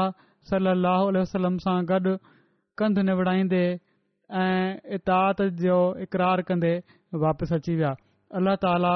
[0.51, 0.71] सल
[1.17, 2.15] वसलम सां गॾु
[2.83, 3.63] कंधु निविड़ाईंदे
[4.45, 5.77] ऐं इतात जो
[6.07, 6.73] इक़रार कंदे
[7.25, 8.95] वापसि अची विया ताला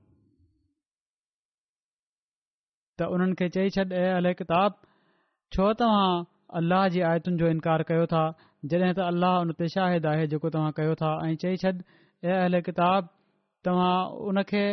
[3.01, 4.77] त उन्हनि खे चई छॾ एल किताब
[5.55, 6.11] छो तव्हां
[6.59, 8.21] अल्लाह जी आयतुनि जो इनकार कयो था
[8.73, 11.71] जॾहिं त अल्लाह उन ते शाहिद आहे जेको तव्हां कयो था ऐं चई छॾ
[12.35, 13.13] एल किताबु
[13.67, 13.93] तव्हां
[14.31, 14.63] उनखे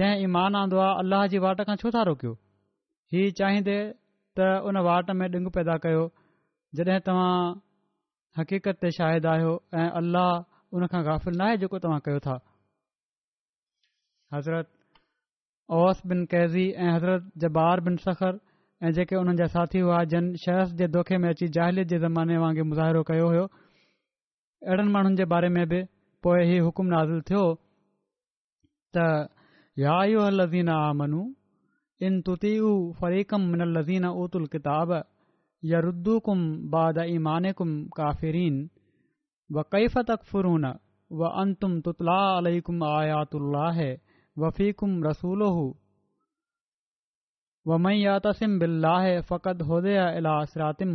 [0.00, 2.34] जंहिं ईमान आंदो आहे अल्लाह जी वाट खां छो था रोकियो
[3.14, 3.78] हीउ चाहींदे
[4.40, 6.04] त उन वाट में ॾिंघ पैदा कयो
[6.80, 7.30] जॾहिं तव्हां
[8.42, 12.36] हकीक़त ते शाहिद आहियो ऐं अल्लाह उन खां गाफ़िल न आहे जेको तव्हां कयो था
[14.34, 14.68] हज़रत
[15.78, 18.34] اوس بن قیدی ايں حضرت جبار بن سخر
[18.82, 23.02] اي جكہ ان ساتى ہوا جن شہس جو دكھے ميں اچى جاہليت زمانے واگ مظاہرہ
[23.10, 23.44] كي ہو
[24.70, 25.80] اڑن ماحن كے بارے ميں بي
[26.68, 27.36] حكم نازل تھي
[28.94, 29.04] ت
[29.84, 29.98] يا
[30.38, 31.12] لذين آ من
[32.06, 32.54] اِن تي
[33.00, 33.34] فريق
[33.78, 34.90] لذين ات القطاب
[35.76, 38.60] يہ ردو كم با ديمان كم كافرین
[39.56, 40.74] ويفت اكفرا
[42.36, 43.24] علىكم آيا
[44.38, 45.48] वफ़ीकुम रसूलो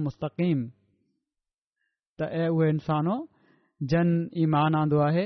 [0.06, 0.64] मुस्तक़ीम
[2.20, 3.16] त ऐं उहे इंसानो
[3.92, 4.12] जन
[4.44, 5.26] ईमान आंदो आहे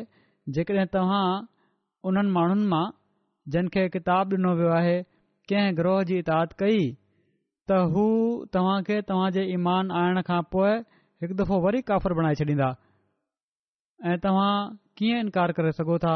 [0.57, 1.26] जेकॾहिं तव्हां
[2.10, 2.86] उन्हनि माण्हुनि मां
[3.55, 4.95] जिन खे किताब ॾिनो वियो आहे
[5.49, 6.82] कंहिं ग्रोह जी इताद कई
[7.70, 8.05] त हू
[8.53, 10.72] तव्हांखे तव्हांजे ईमान आणण खां पोइ
[11.22, 12.70] हिकु दफ़ो वरी काफ़र बणाए छॾींदा
[14.10, 14.53] ऐं तव्हां
[14.97, 16.16] कीअं इनकार करे सघो था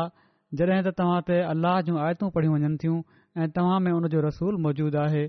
[0.60, 2.98] जॾहिं त तव्हां ते अलाह जूं आयतूं पढ़ियूं वञनि थियूं
[3.44, 5.22] ऐं तव्हां में उन जो रसूल मौजूदु आहे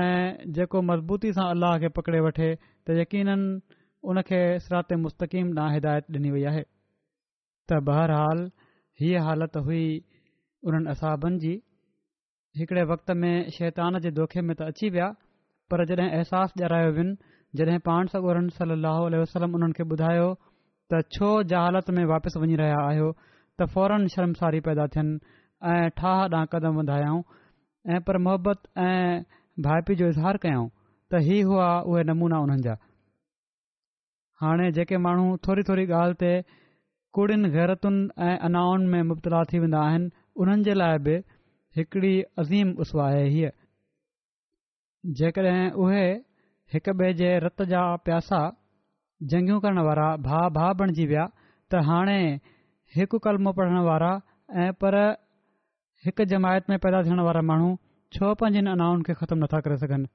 [0.00, 3.30] ऐं जेको मज़बूती सां अल्लाह खे पकिड़े वठे त यकीन
[4.12, 8.44] उनखे सरात मुस्तक़ीम ॾांहुं हिदायत ॾिनी वई आहे त बहरहाल
[9.02, 9.82] हीअ हालति हुई
[10.68, 11.52] उन्हनि असाबनि जी
[12.62, 15.10] हिकड़े वक़्त में शैतान जे दोखे में त अची विया
[15.72, 17.08] पर जड॒हिं अहसासु ॾायो वञ
[17.62, 20.30] जॾहिं पाण सॻोर सली अल खे ॿुधायो
[20.92, 23.10] त छो जा में वापसि वञी रहिया आहियो
[23.60, 25.34] त फौरन शर्मसारी पैदा थियनि
[25.72, 27.18] ऐं ठाह ॾांहुं क़दम वधायूं
[27.96, 29.22] ऐं पर मोहबत ऐं
[29.66, 30.66] भाइपी जो इज़हार कयऊं
[31.12, 32.72] त इहे हुआ उहे नमूना उन्हनि जा
[34.44, 36.30] हाणे जेके माण्हू थोरी थोरी ॻाल्हि ते
[37.18, 40.10] कुड़ियुनि ग़ैरतुनि ऐं अनाउनि में मुबतला थी वेंदा आहिनि
[40.44, 41.14] उन्हनि जे लाइ बि
[41.78, 43.52] हिकिड़ी अज़ीम उसवाए हीअ
[45.20, 46.04] जेकॾहिं उहे
[46.74, 48.42] हिक ॿिए जे रत जा प्यासा
[49.34, 51.26] जंगियूं करण वारा भाउ भाउ बणिजी विया
[51.72, 52.18] त हाणे
[52.96, 54.10] हिकु कलमो पढ़ण वारा
[54.64, 54.94] ऐं पर
[56.04, 57.70] हिकु जमायत में पैदा थियण वारा माण्हू
[58.16, 60.08] छो पंहिंजनि अनाउनि खे ख़तमु नथा करे सघनि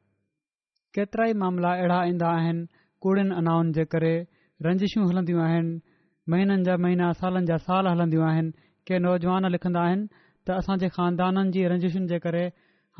[0.95, 2.61] केतिरा ई मामला अहिड़ा ईंदा आहिनि
[3.05, 4.13] कूड़ियुनि अनाउनि जे करे
[4.69, 5.79] रंजिशूं हलंदियूं आहिनि
[6.29, 8.55] महीननि जा महीना सालनि जा साल हलंदियूं आहिनि
[8.87, 10.07] के नौजवान लिखंदा आहिनि
[10.47, 12.45] त असां खानदाननि जी रंजिशुनि जे करे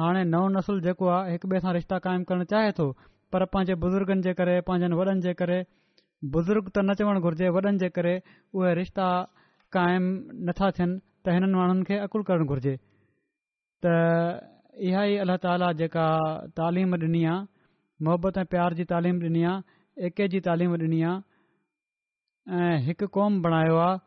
[0.04, 2.90] हाणे नओं नसुल जेको आहे हिक ॿिए सां रिश्ता क़ाइमु करणु चाहे थो
[3.36, 5.64] पर पंहिंजे बुज़ुर्गनि जे करे पंहिंजनि वॾनि जे करे
[6.38, 9.10] बुज़ुर्ग त न चवणु घुरिजे वॾनि जे करे उहे रिश्ता
[9.76, 12.72] क़ाइमु नथा थियनि त हिननि माण्हुनि खे अकुलु करणु घुर्जे
[13.86, 13.92] त
[14.90, 16.06] इहा ई अल्ल्हा ताला जेका
[16.60, 17.48] तालीम ॾिनी आहे
[18.08, 23.32] मोहबत ऐं प्यार जी तालीम ॾिनी आहे एके जी तालीम ॾिनी आहे ऐं हिकु क़ौम
[23.46, 24.02] बणायो आहे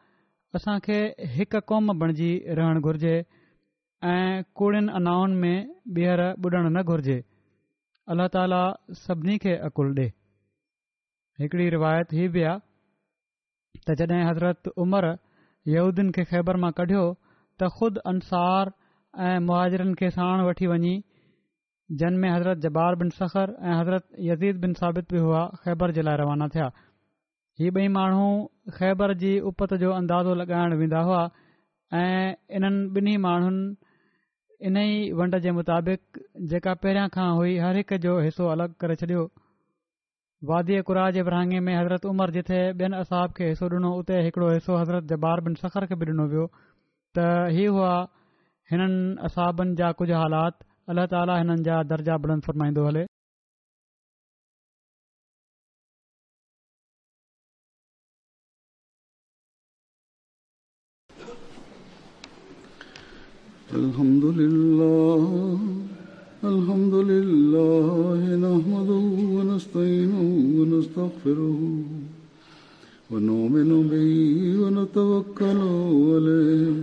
[0.60, 0.98] असांखे
[1.38, 3.14] हिकु क़ौम बणिजी रहणु घुर्जे
[4.12, 4.28] ऐं
[4.60, 5.56] कुड़ियुनि अनाउनि में
[5.94, 7.18] ॿीहर ॿुॾणु न घुरिजे
[8.12, 8.62] अलल्हा ताला
[9.06, 10.12] सभिनी खे अकुलु ॾे
[11.46, 14.68] हिकिड़ी रिवायत हीउ बि आहे त जॾहिं हज़रत
[15.70, 18.70] यूदियुनि खे ख़ैर मां कढियो त ख़ुद अंसार
[19.26, 20.94] ऐं मुहाजरनि खे साण वठी वञी
[22.02, 26.48] जनमेंज़रत जबार बिन सख़र ऐं हज़रत यदीद बिन साबित बि हुआ ख़ैबर जे लाइ रवाना
[26.56, 26.66] थिया
[27.60, 28.24] ही ॿई माण्हू
[28.78, 31.22] ख़ैबर जी उपत जो अंदाज़ो लगाइण वेंदा हुआ
[32.00, 33.64] ऐं इन्हनि ॿिन्ही माण्हुनि
[34.70, 36.20] इन ई वंड जे मुताबिक़
[36.54, 39.30] जेका पहिरियां खां हुई हर हिक जो हिसो अलॻि करे छडि॒यो
[40.48, 44.48] वादीअ कुरा जे ब्रहांगे में हज़रत उमर जिथे ॿियनि असाब खे हिसो ॾिनो उते हिकिड़ो
[44.52, 46.46] हिसो हज़रत जे बार बिन सखर खे बि ॾिनो वियो
[47.18, 47.26] त
[47.56, 47.92] ही हुआ
[48.72, 53.06] हिननि असाबनि जा कुझु हालात अलाह ताली हिननि जा दर्जा बुड़ फरमाईंदो हले
[70.96, 71.60] ونستغفره
[73.10, 74.04] ونؤمن به
[74.62, 75.58] ونتوكل
[76.08, 76.74] عليه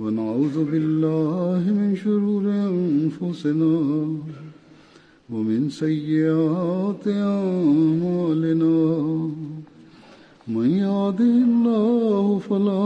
[0.00, 3.74] ونعوذ بالله من شرور أنفسنا
[5.32, 8.76] ومن سيئات أعمالنا
[10.48, 12.84] من يهده الله فلا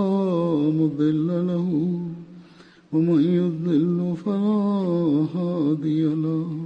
[0.80, 1.68] مضل له
[2.92, 4.58] ومن يضل فلا
[5.34, 6.65] هادي له